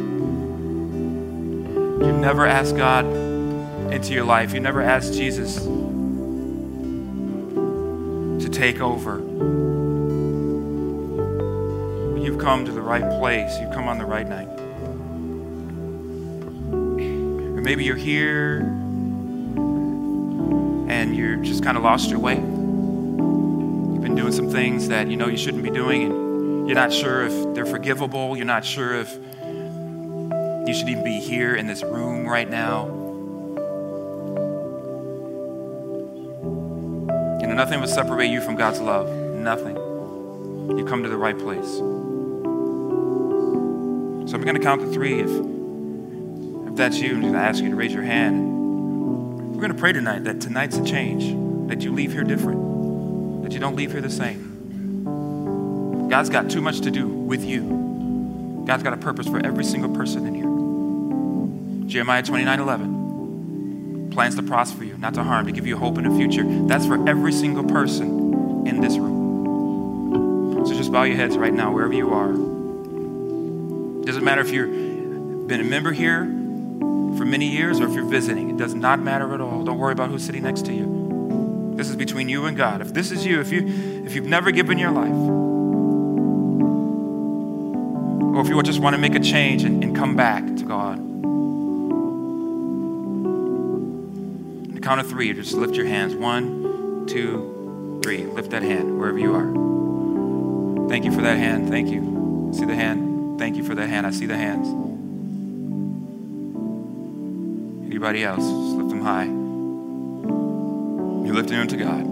you've 2.03 2.17
never 2.17 2.47
asked 2.47 2.75
God 2.75 3.05
into 3.93 4.11
your 4.11 4.25
life, 4.25 4.51
you 4.51 4.59
never 4.59 4.81
asked 4.81 5.13
Jesus 5.13 5.57
to 8.43 8.49
take 8.51 8.81
over, 8.81 9.19
you've 12.19 12.39
come 12.39 12.65
to 12.65 12.71
the 12.71 12.81
right 12.81 13.07
place, 13.19 13.55
you've 13.59 13.71
come 13.71 13.87
on 13.87 13.99
the 13.99 14.05
right 14.05 14.27
night. 14.27 14.49
Or 17.55 17.61
maybe 17.61 17.83
you're 17.83 17.95
here 17.95 18.61
and 20.89 21.15
you're 21.15 21.35
just 21.35 21.63
kind 21.63 21.77
of 21.77 21.83
lost 21.83 22.09
your 22.09 22.17
way. 22.17 22.54
Doing 24.15 24.31
some 24.31 24.49
things 24.49 24.87
that 24.87 25.07
you 25.09 25.17
know 25.17 25.27
you 25.27 25.37
shouldn't 25.37 25.63
be 25.63 25.69
doing, 25.69 26.03
and 26.03 26.67
you're 26.67 26.75
not 26.75 26.91
sure 26.91 27.25
if 27.25 27.53
they're 27.53 27.65
forgivable. 27.65 28.35
You're 28.35 28.45
not 28.45 28.63
sure 28.63 28.95
if 28.95 29.13
you 30.67 30.73
should 30.73 30.89
even 30.89 31.03
be 31.03 31.19
here 31.19 31.53
in 31.55 31.67
this 31.67 31.83
room 31.83 32.25
right 32.25 32.49
now. 32.49 32.85
You 37.39 37.47
know, 37.47 37.53
nothing 37.53 37.79
would 37.81 37.89
separate 37.89 38.29
you 38.31 38.41
from 38.41 38.55
God's 38.55 38.79
love. 38.81 39.07
Nothing. 39.35 39.75
You 39.75 40.85
come 40.85 41.03
to 41.03 41.09
the 41.09 41.17
right 41.17 41.37
place. 41.37 41.77
So 44.27 44.33
I'm 44.33 44.41
going 44.41 44.55
to 44.55 44.61
count 44.61 44.81
to 44.81 44.91
three. 44.91 45.19
If, 45.19 45.29
if 45.29 46.75
that's 46.75 46.97
you, 46.99 47.13
I'm 47.13 47.21
going 47.21 47.33
to 47.33 47.39
ask 47.39 47.61
you 47.61 47.69
to 47.69 47.75
raise 47.75 47.93
your 47.93 48.01
hand. 48.01 49.53
We're 49.53 49.61
going 49.61 49.71
to 49.71 49.77
pray 49.77 49.93
tonight 49.93 50.23
that 50.23 50.41
tonight's 50.41 50.77
a 50.77 50.83
change, 50.83 51.25
that 51.69 51.83
you 51.83 51.93
leave 51.93 52.13
here 52.13 52.23
different, 52.23 52.59
that 53.45 53.53
you 53.53 53.59
don't 53.59 53.75
leave 53.75 53.91
here 53.91 54.01
the 54.01 54.09
same. 54.09 55.05
God's 56.09 56.31
got 56.31 56.49
too 56.49 56.61
much 56.61 56.81
to 56.81 56.89
do 56.89 57.07
with 57.07 57.45
you. 57.45 58.63
God's 58.65 58.81
got 58.81 58.93
a 58.93 58.97
purpose 58.97 59.27
for 59.27 59.37
every 59.45 59.63
single 59.63 59.93
person 59.93 60.25
in 60.25 60.33
here. 60.33 61.87
Jeremiah 61.87 62.23
29 62.23 62.59
11. 62.59 64.09
Plans 64.11 64.35
to 64.35 64.41
prosper 64.41 64.83
you, 64.83 64.97
not 64.97 65.13
to 65.13 65.23
harm, 65.23 65.45
to 65.45 65.51
give 65.51 65.67
you 65.67 65.77
hope 65.77 65.99
in 65.99 66.09
the 66.09 66.17
future. 66.17 66.43
That's 66.65 66.87
for 66.87 67.07
every 67.07 67.31
single 67.31 67.63
person 67.63 68.65
in 68.65 68.81
this 68.81 68.97
room. 68.97 70.65
So 70.65 70.73
just 70.73 70.91
bow 70.91 71.03
your 71.03 71.17
heads 71.17 71.37
right 71.37 71.53
now, 71.53 71.71
wherever 71.71 71.93
you 71.93 72.11
are. 72.13 72.31
Doesn't 74.05 74.23
matter 74.23 74.41
if 74.41 74.49
you've 74.49 75.47
been 75.47 75.61
a 75.61 75.65
member 75.65 75.91
here 75.91 76.23
for 76.23 77.25
many 77.25 77.47
years 77.49 77.79
or 77.79 77.87
if 77.87 77.93
you're 77.93 78.05
visiting. 78.05 78.49
It 78.49 78.57
does 78.57 78.73
not 78.73 78.99
matter 78.99 79.35
at 79.35 79.41
all. 79.41 79.63
Don't 79.63 79.77
worry 79.77 79.93
about 79.93 80.09
who's 80.09 80.25
sitting 80.25 80.41
next 80.41 80.65
to 80.65 80.73
you. 80.73 81.04
This 81.75 81.89
is 81.89 81.95
between 81.95 82.29
you 82.29 82.45
and 82.45 82.55
God. 82.55 82.81
If 82.81 82.93
this 82.93 83.11
is 83.11 83.25
you, 83.25 83.41
if 83.41 83.51
you 83.51 83.67
if 84.05 84.15
you've 84.15 84.27
never 84.27 84.51
given 84.51 84.77
your 84.77 84.91
life, 84.91 85.11
or 88.35 88.41
if 88.41 88.47
you 88.47 88.61
just 88.63 88.79
want 88.79 88.93
to 88.95 88.97
make 88.97 89.13
a 89.15 89.19
change 89.19 89.63
and, 89.63 89.83
and 89.83 89.95
come 89.95 90.15
back 90.15 90.45
to 90.45 90.63
God. 90.63 90.99
On 94.67 94.71
the 94.73 94.79
count 94.79 95.01
of 95.01 95.07
three, 95.09 95.33
just 95.33 95.53
lift 95.53 95.75
your 95.75 95.85
hands. 95.85 96.15
One, 96.15 97.05
two, 97.07 97.99
three. 98.03 98.25
Lift 98.25 98.51
that 98.51 98.61
hand 98.63 98.97
wherever 98.97 99.19
you 99.19 99.35
are. 99.35 100.87
Thank 100.87 101.03
you 101.03 101.11
for 101.11 101.21
that 101.21 101.37
hand. 101.37 101.67
Thank 101.69 101.89
you. 101.89 102.51
See 102.53 102.65
the 102.65 102.75
hand? 102.75 103.39
Thank 103.39 103.57
you 103.57 103.63
for 103.63 103.75
that 103.75 103.89
hand. 103.89 104.07
I 104.07 104.11
see 104.11 104.27
the 104.27 104.37
hands. 104.37 104.67
Anybody 107.85 108.23
else? 108.23 108.43
Just 108.43 108.75
lift 108.77 108.89
them 108.89 109.01
high. 109.01 109.44
You're 111.35 111.43
lifting 111.43 111.57
them 111.57 111.67
to 111.67 111.75
God. 111.75 112.05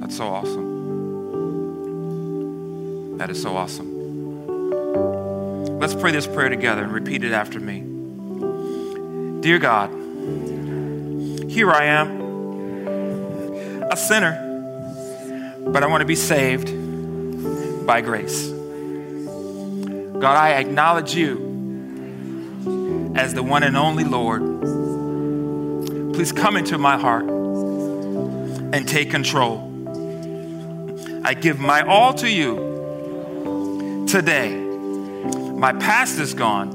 That's 0.00 0.16
so 0.16 0.26
awesome. 0.26 0.78
That 3.18 3.28
is 3.28 3.42
so 3.42 3.54
awesome. 3.54 3.90
Let's 5.78 5.94
pray 5.94 6.12
this 6.12 6.26
prayer 6.26 6.48
together 6.48 6.82
and 6.82 6.90
repeat 6.90 7.22
it 7.22 7.32
after 7.32 7.60
me. 7.60 7.80
Dear 9.42 9.58
God, 9.58 9.90
here 11.50 11.70
I 11.70 11.84
am, 11.84 12.22
a 13.90 13.96
sinner, 13.98 14.40
but 15.66 15.82
I 15.82 15.86
want 15.86 16.00
to 16.00 16.06
be 16.06 16.16
saved 16.16 16.68
by 17.86 18.00
grace. 18.00 18.48
God, 18.48 20.38
I 20.38 20.52
acknowledge 20.52 21.14
you 21.14 23.12
as 23.14 23.34
the 23.34 23.42
one 23.42 23.62
and 23.62 23.76
only 23.76 24.04
Lord. 24.04 24.83
Please 26.14 26.30
come 26.30 26.56
into 26.56 26.78
my 26.78 26.96
heart 26.96 27.24
and 27.24 28.88
take 28.88 29.10
control. 29.10 29.70
I 31.24 31.34
give 31.34 31.58
my 31.58 31.82
all 31.82 32.14
to 32.14 32.30
you 32.30 34.06
today. 34.08 34.54
My 34.54 35.72
past 35.72 36.20
is 36.20 36.32
gone, 36.34 36.70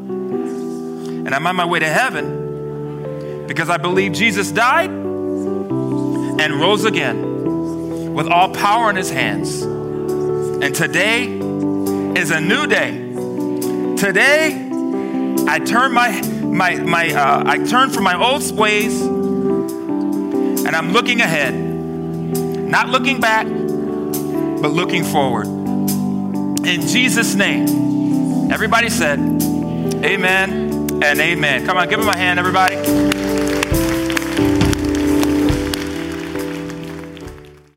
and 1.26 1.34
I'm 1.34 1.48
on 1.48 1.56
my 1.56 1.64
way 1.64 1.80
to 1.80 1.88
heaven 1.88 3.46
because 3.48 3.70
I 3.70 3.78
believe 3.78 4.12
Jesus 4.12 4.52
died 4.52 4.90
and 4.90 6.54
rose 6.56 6.84
again 6.84 8.14
with 8.14 8.28
all 8.28 8.50
power 8.54 8.90
in 8.90 8.98
his 8.98 9.10
hands. 9.10 9.62
And 9.62 10.76
today 10.76 11.28
is 12.20 12.32
a 12.32 12.42
new 12.42 12.68
day. 12.68 12.92
Today, 13.96 14.70
I 15.48 15.60
turn 15.60 15.94
my 15.94 16.22
my 16.22 16.76
my 16.76 17.14
uh, 17.14 17.44
I 17.46 17.58
turn 17.60 17.90
from 17.90 18.04
my 18.04 18.16
old 18.22 18.52
ways, 18.58 19.02
and 20.70 20.76
I'm 20.76 20.92
looking 20.92 21.20
ahead, 21.20 21.56
not 21.56 22.90
looking 22.90 23.20
back, 23.20 23.48
but 23.48 24.70
looking 24.70 25.04
forward. 25.04 25.48
In 25.48 26.82
Jesus' 26.82 27.34
name. 27.34 28.52
Everybody 28.52 28.92
said, 28.92 29.18
Amen 29.18 31.02
and 31.02 31.20
amen. 31.20 31.66
Come 31.66 31.78
on, 31.78 31.90
give 31.90 32.00
him 32.00 32.08
a 32.08 32.16
hand, 32.16 32.38
everybody. 32.38 33.09